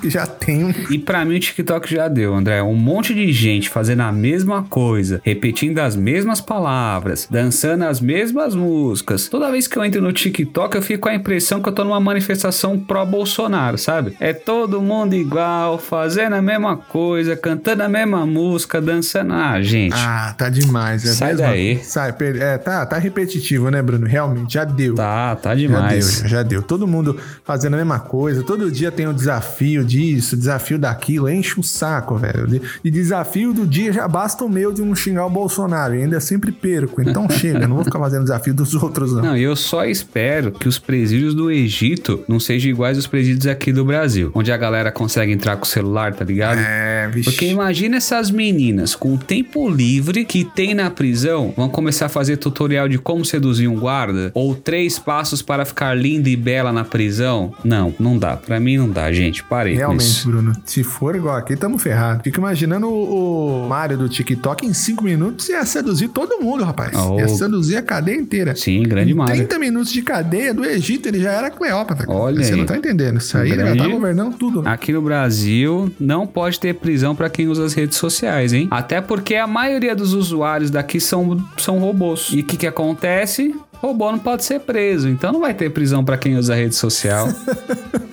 Que 0.00 0.08
já 0.10 0.26
tem. 0.26 0.74
E 0.90 0.98
pra 0.98 1.24
mim 1.24 1.36
o 1.36 1.40
TikTok 1.40 1.92
já 1.92 2.08
deu, 2.08 2.34
André. 2.34 2.62
Um 2.62 2.74
monte 2.74 3.14
de 3.14 3.32
gente 3.32 3.68
fazendo 3.68 4.00
a 4.02 4.12
mesma 4.12 4.62
coisa, 4.64 5.20
repetindo 5.24 5.78
as 5.78 5.94
mesmas 5.96 6.40
palavras, 6.40 7.26
dançando 7.30 7.84
as 7.84 8.00
mesmas 8.00 8.54
músicas. 8.54 9.28
Toda 9.28 9.50
vez 9.50 9.66
que 9.66 9.76
eu 9.78 9.84
entro 9.84 10.00
no 10.02 10.12
TikTok, 10.12 10.76
eu 10.76 10.82
fico 10.82 11.02
com 11.02 11.08
a 11.08 11.14
impressão 11.14 11.60
que 11.62 11.68
eu 11.68 11.72
tô 11.72 11.84
numa 11.84 12.00
manifestação 12.00 12.78
pró-Bolsonaro, 12.78 13.78
sabe? 13.78 14.16
É 14.20 14.32
todo 14.32 14.80
mundo 14.80 15.14
igual, 15.14 15.78
fazendo 15.78 16.34
a 16.34 16.42
mesma 16.42 16.76
coisa, 16.76 17.36
cantando 17.36 17.82
a 17.82 17.88
mesma 17.88 18.26
música, 18.26 18.80
dançando. 18.80 19.32
Ah, 19.32 19.60
gente. 19.62 19.94
Ah, 19.96 20.34
tá 20.36 20.48
demais. 20.48 21.04
É 21.04 21.08
Sai 21.12 21.32
mesmo? 21.32 21.46
daí. 21.46 21.78
Sai, 21.84 22.12
per- 22.12 22.40
é, 22.40 22.58
tá, 22.58 22.84
tá 22.86 22.98
repetitivo, 22.98 23.70
né, 23.70 23.80
Bruno? 23.82 24.06
Realmente, 24.06 24.54
já 24.54 24.64
deu. 24.64 24.94
Tá, 24.94 25.36
tá 25.36 25.50
Já 25.50 25.54
deu, 25.56 25.66
demais. 25.68 26.20
já, 26.22 26.28
já 26.28 26.42
deu. 26.42 26.62
Todo 26.62 26.86
mundo 26.86 27.16
fazendo 27.44 27.74
a 27.74 27.76
mesma 27.76 28.00
coisa. 28.00 28.42
Todo 28.42 28.70
dia 28.70 28.90
tem 28.90 29.06
um 29.06 29.12
desafio 29.14 29.67
disso, 29.84 30.36
desafio 30.36 30.78
daquilo. 30.78 31.28
Enche 31.28 31.58
o 31.58 31.62
saco, 31.62 32.16
velho. 32.16 32.46
De 32.46 32.90
desafio 32.90 33.52
do 33.52 33.66
dia 33.66 33.92
já 33.92 34.08
basta 34.08 34.44
o 34.44 34.48
meu 34.48 34.72
de 34.72 34.82
não 34.82 34.94
xingar 34.94 35.26
o 35.26 35.30
Bolsonaro. 35.30 35.94
E 35.94 36.02
ainda 36.02 36.20
sempre 36.20 36.52
perco. 36.52 37.02
Então 37.02 37.28
chega, 37.30 37.66
não 37.66 37.76
vou 37.76 37.84
ficar 37.84 37.98
fazendo 37.98 38.22
desafio 38.22 38.54
dos 38.54 38.74
outros, 38.74 39.12
não. 39.12 39.22
Não, 39.22 39.36
e 39.36 39.42
eu 39.42 39.56
só 39.56 39.84
espero 39.84 40.52
que 40.52 40.68
os 40.68 40.78
presídios 40.78 41.34
do 41.34 41.50
Egito 41.50 42.24
não 42.28 42.40
sejam 42.40 42.70
iguais 42.70 42.96
aos 42.96 43.06
presídios 43.06 43.46
aqui 43.46 43.72
do 43.72 43.84
Brasil, 43.84 44.30
onde 44.34 44.50
a 44.52 44.56
galera 44.56 44.90
consegue 44.90 45.32
entrar 45.32 45.56
com 45.56 45.64
o 45.64 45.68
celular, 45.68 46.14
tá 46.14 46.24
ligado? 46.24 46.58
É, 46.58 47.08
vixe. 47.08 47.30
Porque 47.30 47.46
imagina 47.46 47.96
essas 47.96 48.30
meninas 48.30 48.94
com 48.94 49.14
o 49.14 49.18
tempo 49.18 49.68
livre 49.68 50.24
que 50.24 50.44
tem 50.44 50.74
na 50.74 50.90
prisão 50.90 51.52
vão 51.56 51.68
começar 51.68 52.06
a 52.06 52.08
fazer 52.08 52.36
tutorial 52.36 52.88
de 52.88 52.98
como 52.98 53.24
seduzir 53.24 53.68
um 53.68 53.78
guarda 53.78 54.30
ou 54.34 54.54
três 54.54 54.98
passos 54.98 55.42
para 55.42 55.64
ficar 55.64 55.94
linda 55.94 56.28
e 56.28 56.36
bela 56.36 56.72
na 56.72 56.84
prisão. 56.84 57.52
Não, 57.64 57.94
não 57.98 58.18
dá. 58.18 58.36
Pra 58.36 58.60
mim 58.60 58.76
não 58.76 58.88
dá, 58.88 59.12
gente. 59.12 59.42
Parei 59.58 59.74
Realmente, 59.74 60.02
isso. 60.04 60.28
Bruno, 60.28 60.52
se 60.64 60.84
for 60.84 61.16
igual 61.16 61.34
aqui, 61.36 61.56
tamo 61.56 61.78
ferrado. 61.78 62.22
Fico 62.22 62.38
imaginando 62.38 62.86
o, 62.88 63.64
o 63.64 63.68
Mário 63.68 63.98
do 63.98 64.08
TikTok 64.08 64.64
em 64.64 64.72
5 64.72 65.02
minutos 65.02 65.48
ia 65.48 65.64
seduzir 65.66 66.08
todo 66.08 66.40
mundo, 66.40 66.62
rapaz. 66.62 66.92
Oh. 66.96 67.18
Ia 67.18 67.26
seduzir 67.28 67.76
a 67.76 67.82
cadeia 67.82 68.16
inteira. 68.16 68.54
Sim, 68.54 68.82
grande 68.84 69.10
Em 69.10 69.14
Mário. 69.14 69.34
30 69.34 69.58
minutos 69.58 69.92
de 69.92 70.00
cadeia 70.02 70.54
do 70.54 70.64
Egito, 70.64 71.08
ele 71.08 71.20
já 71.20 71.32
era 71.32 71.50
Cleópatra. 71.50 72.06
Olha 72.08 72.42
Você 72.42 72.52
aí. 72.52 72.58
não 72.58 72.66
tá 72.66 72.76
entendendo. 72.76 73.18
Isso 73.18 73.36
aí 73.36 73.48
ele 73.50 73.56
já 73.58 73.64
Grande. 73.64 73.78
tá 73.82 73.88
governando 73.88 74.36
tudo. 74.36 74.62
né? 74.62 74.70
Aqui 74.70 74.92
no 74.92 75.02
Brasil 75.02 75.90
não 75.98 76.24
pode 76.24 76.60
ter 76.60 76.74
prisão 76.74 77.16
pra 77.16 77.28
quem 77.28 77.48
usa 77.48 77.64
as 77.64 77.74
redes 77.74 77.96
sociais, 77.98 78.52
hein? 78.52 78.68
Até 78.70 79.00
porque 79.00 79.34
a 79.34 79.46
maioria 79.48 79.96
dos 79.96 80.14
usuários 80.14 80.70
daqui 80.70 81.00
são, 81.00 81.36
são 81.56 81.78
robôs. 81.78 82.28
E 82.32 82.40
o 82.40 82.44
que, 82.44 82.56
que 82.56 82.66
acontece? 82.66 83.54
Robô 83.80 84.10
não 84.12 84.18
pode 84.18 84.44
ser 84.44 84.60
preso, 84.60 85.08
então 85.08 85.32
não 85.32 85.40
vai 85.40 85.54
ter 85.54 85.70
prisão 85.70 86.04
pra 86.04 86.16
quem 86.16 86.36
usa 86.36 86.52
a 86.52 86.56
rede 86.56 86.74
social. 86.74 87.28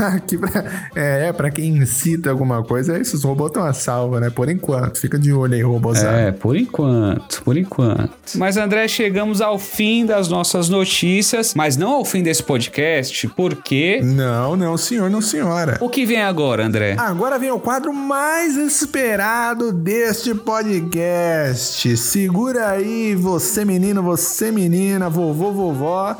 Aqui 0.00 0.38
pra, 0.38 0.64
é, 0.94 1.28
é, 1.28 1.32
pra 1.32 1.50
quem 1.50 1.76
incita 1.76 2.30
alguma 2.30 2.62
coisa, 2.62 2.98
esses 2.98 3.22
robôs 3.22 3.50
estão 3.50 3.64
a 3.64 3.72
salva, 3.72 4.20
né? 4.20 4.30
Por 4.30 4.48
enquanto. 4.48 4.98
Fica 4.98 5.18
de 5.18 5.32
olho 5.32 5.54
aí, 5.54 5.62
robôzado. 5.62 6.16
É, 6.16 6.32
por 6.32 6.56
enquanto, 6.56 7.42
por 7.42 7.56
enquanto. 7.56 8.10
Mas 8.36 8.56
André, 8.56 8.88
chegamos 8.88 9.40
ao 9.40 9.58
fim 9.58 10.06
das 10.06 10.28
nossas 10.28 10.68
notícias, 10.68 11.54
mas 11.54 11.76
não 11.76 11.92
ao 11.92 12.04
fim 12.04 12.22
desse 12.22 12.42
podcast, 12.42 13.28
porque 13.28 14.00
Não, 14.02 14.56
não, 14.56 14.76
senhor, 14.76 15.10
não, 15.10 15.20
senhora. 15.20 15.76
o 15.80 15.88
que 15.88 16.06
vem 16.06 16.22
agora, 16.22 16.64
André? 16.64 16.96
Agora 16.98 17.38
vem 17.38 17.50
o 17.50 17.60
quadro 17.60 17.92
mais 17.92 18.56
esperado 18.56 19.72
deste 19.72 20.34
podcast. 20.34 21.96
Segura 21.96 22.68
aí, 22.70 23.14
você 23.14 23.64
menino, 23.64 24.02
você 24.02 24.50
menina, 24.50 25.08
vovô, 25.08 25.52
vovó. 25.52 26.16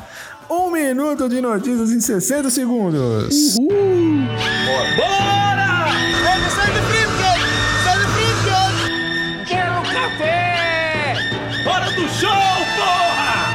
Um 0.53 0.69
minuto 0.69 1.29
de 1.29 1.39
notícias 1.39 1.91
em 1.91 2.01
60 2.01 2.49
segundos. 2.49 3.55
Hora 3.57 3.71
do 4.97 5.01
show, 5.01 5.70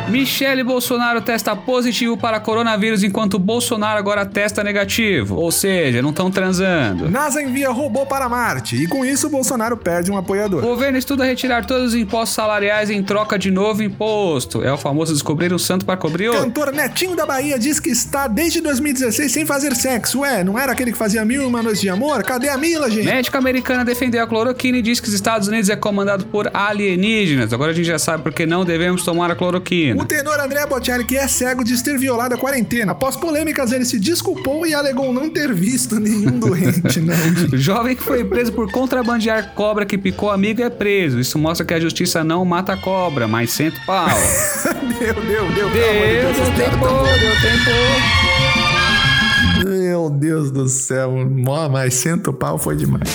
Michele 0.09 0.63
Bolsonaro 0.63 1.21
testa 1.21 1.57
positivo 1.57 2.17
para 2.17 2.39
coronavírus 2.39 3.03
enquanto 3.03 3.41
Bolsonaro 3.41 3.99
agora 3.99 4.25
testa 4.25 4.63
negativo. 4.63 5.35
Ou 5.35 5.51
seja, 5.51 6.01
não 6.01 6.11
estão 6.11 6.31
transando. 6.31 7.11
NASA 7.11 7.43
envia 7.43 7.71
robô 7.71 8.07
para 8.07 8.29
Marte 8.29 8.77
e 8.77 8.87
com 8.87 9.05
isso 9.05 9.29
Bolsonaro 9.29 9.77
perde 9.77 10.13
um 10.13 10.17
apoiador. 10.17 10.63
O 10.63 10.69
governo 10.69 10.97
estuda 10.97 11.25
retirar 11.25 11.65
todos 11.67 11.89
os 11.89 11.95
impostos 11.97 12.37
salariais 12.37 12.89
em 12.89 13.03
troca 13.03 13.37
de 13.37 13.51
novo 13.51 13.83
imposto. 13.83 14.63
É 14.63 14.73
o 14.73 14.79
famoso 14.79 15.13
descobrir 15.13 15.53
um 15.53 15.59
santo 15.59 15.85
para 15.85 15.97
cobrir 15.97 16.29
outro. 16.29 16.45
Cantor 16.45 16.73
Netinho 16.73 17.17
da 17.17 17.27
Bahia 17.27 17.59
diz 17.59 17.81
que 17.81 17.91
está 17.91 18.29
desde 18.29 18.61
2016 18.61 19.33
sem 19.33 19.45
fazer 19.45 19.75
sexo. 19.75 20.21
Ué, 20.21 20.45
não 20.45 20.57
era 20.57 20.71
aquele 20.71 20.93
que 20.93 20.99
fazia 20.99 21.25
mil 21.25 21.43
e 21.43 21.45
uma 21.45 21.65
noites 21.65 21.81
de 21.81 21.89
amor? 21.89 22.23
Cadê 22.23 22.49
a 22.49 22.57
Mila, 22.57 22.89
gente? 22.89 23.07
Médica 23.07 23.39
americana 23.39 23.85
defendeu 23.85 24.23
a 24.23 24.27
cloroquina 24.27 24.79
e 24.79 24.83
diz 24.83 25.01
que 25.01 25.09
os 25.09 25.15
Estados 25.15 25.49
Unidos 25.49 25.69
é 25.69 25.75
comandado 25.75 26.27
por 26.27 26.49
alienígenas. 26.55 27.53
Agora 27.53 27.73
a 27.73 27.75
gente 27.75 27.87
já 27.87 27.99
sabe 27.99 28.23
porque 28.23 28.47
não 28.47 28.65
devemos 28.65 29.03
tomar 29.03 29.33
a 29.33 29.35
cloroquina. 29.35 29.96
O 29.97 30.05
tenor 30.05 30.39
André 30.39 30.67
Bocelli, 30.67 31.05
que 31.05 31.17
é 31.17 31.27
cego, 31.27 31.65
diz 31.65 31.81
ter 31.81 31.99
violado 31.99 32.35
a 32.35 32.39
quarentena. 32.39 32.93
Após 32.93 33.17
polêmicas, 33.17 33.73
ele 33.73 33.87
se 33.87 33.99
desculpou 33.99 34.67
e 34.67 34.75
alegou 34.75 35.11
não 35.13 35.31
ter 35.31 35.55
visto 35.55 35.99
nenhum 35.99 36.39
doente, 36.39 37.01
não. 37.01 37.17
O 37.53 37.57
jovem 37.57 37.97
que 37.97 38.03
foi 38.03 38.25
preso 38.25 38.53
por 38.53 38.71
contrabandear 38.71 39.55
cobra 39.55 39.87
que 39.87 39.97
picou 39.97 40.31
amigo 40.31 40.61
é 40.63 40.69
preso. 40.69 41.19
Isso 41.19 41.39
mostra 41.39 41.65
que 41.65 41.73
a 41.73 41.81
justiça 41.81 42.23
não 42.23 42.45
mata 42.45 42.75
a 42.75 42.77
cobra, 42.77 43.27
mas 43.27 43.51
senta 43.53 43.79
o 43.79 43.87
pau. 43.87 44.09
deu, 44.99 45.15
deu, 45.15 45.53
deu. 45.53 45.71
Deu, 45.71 46.33
deu 46.33 46.45
tempo, 46.57 46.87
deu 47.21 47.33
tempo. 47.41 47.71
Meu 49.65 50.11
Deus 50.11 50.51
do 50.51 50.69
céu, 50.69 51.13
mas 51.71 51.95
senta 51.95 52.31
o 52.31 52.35
pau 52.35 52.59
foi 52.59 52.77
demais. 52.77 53.09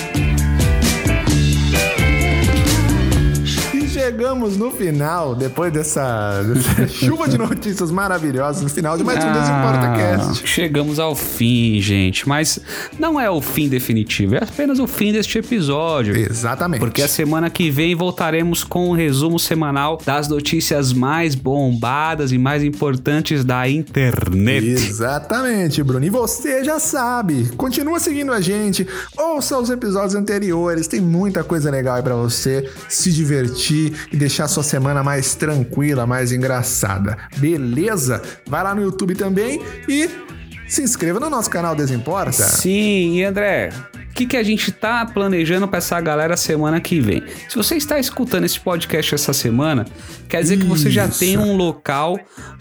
Chegamos 4.22 4.56
no 4.56 4.70
final, 4.70 5.34
depois 5.34 5.72
dessa, 5.72 6.44
dessa 6.44 6.86
chuva 6.86 7.28
de 7.28 7.36
notícias 7.36 7.90
maravilhosas, 7.90 8.62
no 8.62 8.68
final 8.68 8.96
de 8.96 9.02
mais 9.02 9.18
um 9.18 9.32
Desimporta 9.32 9.92
Cast. 9.96 10.46
Chegamos 10.46 11.00
ao 11.00 11.16
fim, 11.16 11.80
gente. 11.80 12.28
Mas 12.28 12.60
não 12.96 13.18
é 13.18 13.28
o 13.28 13.40
fim 13.40 13.68
definitivo, 13.68 14.36
é 14.36 14.44
apenas 14.44 14.78
o 14.78 14.86
fim 14.86 15.12
deste 15.12 15.38
episódio. 15.38 16.16
Exatamente. 16.16 16.78
Porque 16.78 17.02
a 17.02 17.08
semana 17.08 17.50
que 17.50 17.68
vem 17.68 17.96
voltaremos 17.96 18.62
com 18.62 18.90
um 18.90 18.92
resumo 18.92 19.40
semanal 19.40 19.98
das 20.06 20.28
notícias 20.28 20.92
mais 20.92 21.34
bombadas 21.34 22.30
e 22.30 22.38
mais 22.38 22.62
importantes 22.62 23.44
da 23.44 23.68
internet. 23.68 24.68
Exatamente, 24.68 25.82
Bruno. 25.82 26.04
E 26.06 26.10
você 26.10 26.62
já 26.62 26.78
sabe. 26.78 27.48
Continua 27.56 27.98
seguindo 27.98 28.32
a 28.32 28.40
gente. 28.40 28.86
Ouça 29.18 29.58
os 29.58 29.68
episódios 29.68 30.14
anteriores. 30.14 30.86
Tem 30.86 31.00
muita 31.00 31.42
coisa 31.42 31.72
legal 31.72 31.96
aí 31.96 32.02
pra 32.04 32.14
você 32.14 32.70
se 32.88 33.10
divertir 33.10 33.92
e 34.12 34.16
deixar 34.16 34.46
sua 34.48 34.62
semana 34.62 35.02
mais 35.02 35.34
tranquila, 35.34 36.06
mais 36.06 36.32
engraçada. 36.32 37.16
Beleza? 37.36 38.22
Vai 38.46 38.62
lá 38.62 38.74
no 38.74 38.82
YouTube 38.82 39.14
também 39.14 39.60
e 39.88 40.10
se 40.68 40.82
inscreva 40.82 41.18
no 41.18 41.30
nosso 41.30 41.50
canal 41.50 41.74
Desimporta. 41.74 42.42
Sim, 42.42 43.16
e 43.16 43.24
André, 43.24 43.70
que, 44.22 44.26
que 44.26 44.36
a 44.36 44.42
gente 44.42 44.70
tá 44.72 45.04
planejando 45.04 45.66
pra 45.68 45.78
essa 45.78 46.00
galera 46.00 46.36
semana 46.36 46.80
que 46.80 47.00
vem? 47.00 47.22
Se 47.48 47.56
você 47.56 47.76
está 47.76 47.98
escutando 47.98 48.44
esse 48.44 48.58
podcast 48.58 49.14
essa 49.14 49.32
semana, 49.32 49.86
quer 50.28 50.42
dizer 50.42 50.58
que 50.58 50.64
você 50.64 50.90
já 50.90 51.06
Isso. 51.06 51.18
tem 51.18 51.36
um 51.36 51.56
local 51.56 52.18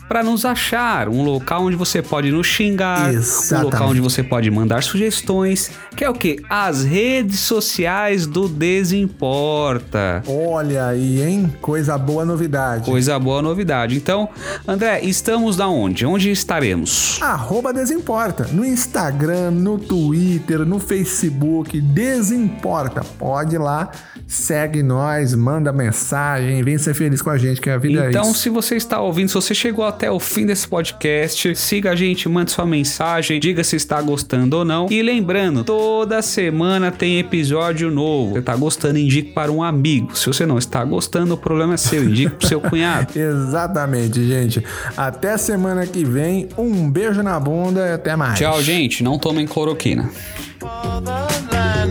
para 0.07 0.23
nos 0.23 0.43
achar, 0.43 1.07
um 1.07 1.23
local 1.23 1.63
onde 1.63 1.77
você 1.77 2.01
pode 2.01 2.31
nos 2.31 2.45
xingar, 2.45 3.09
um 3.09 3.13
Exatamente. 3.13 3.63
local 3.63 3.89
onde 3.89 4.01
você 4.01 4.21
pode 4.21 4.51
mandar 4.51 4.83
sugestões, 4.83 5.71
que 5.95 6.03
é 6.03 6.09
o 6.09 6.13
quê? 6.13 6.37
As 6.49 6.83
redes 6.83 7.39
sociais 7.39 8.27
do 8.27 8.49
Desimporta. 8.49 10.21
Olha 10.27 10.87
aí, 10.87 11.21
hein? 11.21 11.53
Coisa 11.61 11.97
boa 11.97 12.25
novidade. 12.25 12.83
Coisa 12.83 13.17
boa 13.17 13.41
novidade. 13.41 13.95
Então, 13.95 14.27
André, 14.67 14.99
estamos 15.01 15.55
da 15.55 15.69
onde? 15.69 16.05
Onde 16.05 16.29
estaremos? 16.29 17.19
Arroba 17.21 17.71
Desimporta. 17.71 18.49
No 18.51 18.65
Instagram, 18.65 19.51
no 19.51 19.77
Twitter, 19.77 20.65
no 20.65 20.79
Facebook. 20.79 21.50
Desimporta. 21.81 23.01
Pode 23.17 23.55
ir 23.55 23.59
lá, 23.59 23.91
segue 24.27 24.81
nós, 24.81 25.35
manda 25.35 25.71
mensagem, 25.73 26.63
vem 26.63 26.77
ser 26.77 26.93
feliz 26.93 27.21
com 27.21 27.29
a 27.29 27.37
gente, 27.37 27.59
que 27.59 27.69
a 27.69 27.77
vida 27.77 28.05
é 28.05 28.09
Então, 28.09 28.23
isso. 28.31 28.35
se 28.35 28.49
você 28.49 28.75
está 28.75 28.99
ouvindo, 29.01 29.27
se 29.27 29.33
você 29.35 29.53
chegou 29.53 29.85
até 29.85 30.09
o 30.09 30.19
fim 30.19 30.45
desse 30.45 30.67
podcast, 30.67 31.55
siga 31.55 31.91
a 31.91 31.95
gente, 31.95 32.27
mande 32.29 32.51
sua 32.51 32.65
mensagem, 32.65 33.39
diga 33.39 33.63
se 33.63 33.75
está 33.75 34.01
gostando 34.01 34.57
ou 34.57 34.65
não. 34.65 34.87
E 34.89 35.01
lembrando, 35.01 35.63
toda 35.63 36.21
semana 36.21 36.91
tem 36.91 37.19
episódio 37.19 37.91
novo. 37.91 38.33
Você 38.33 38.39
está 38.39 38.55
gostando, 38.55 38.97
indique 38.97 39.31
para 39.31 39.51
um 39.51 39.61
amigo. 39.61 40.15
Se 40.17 40.27
você 40.27 40.45
não 40.45 40.57
está 40.57 40.83
gostando, 40.85 41.33
o 41.33 41.37
problema 41.37 41.73
é 41.73 41.77
seu, 41.77 42.03
indique 42.03 42.35
para 42.35 42.47
seu 42.47 42.61
cunhado. 42.61 43.17
Exatamente, 43.17 44.25
gente. 44.25 44.63
Até 44.95 45.37
semana 45.37 45.85
que 45.85 46.03
vem. 46.05 46.47
Um 46.57 46.89
beijo 46.89 47.21
na 47.23 47.39
bunda 47.39 47.87
e 47.87 47.93
até 47.93 48.15
mais. 48.15 48.37
Tchau, 48.39 48.61
gente. 48.61 49.03
Não 49.03 49.17
tomem 49.19 49.45
cloroquina. 49.45 50.09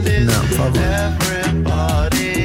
No, 0.03 0.33
por. 0.57 2.40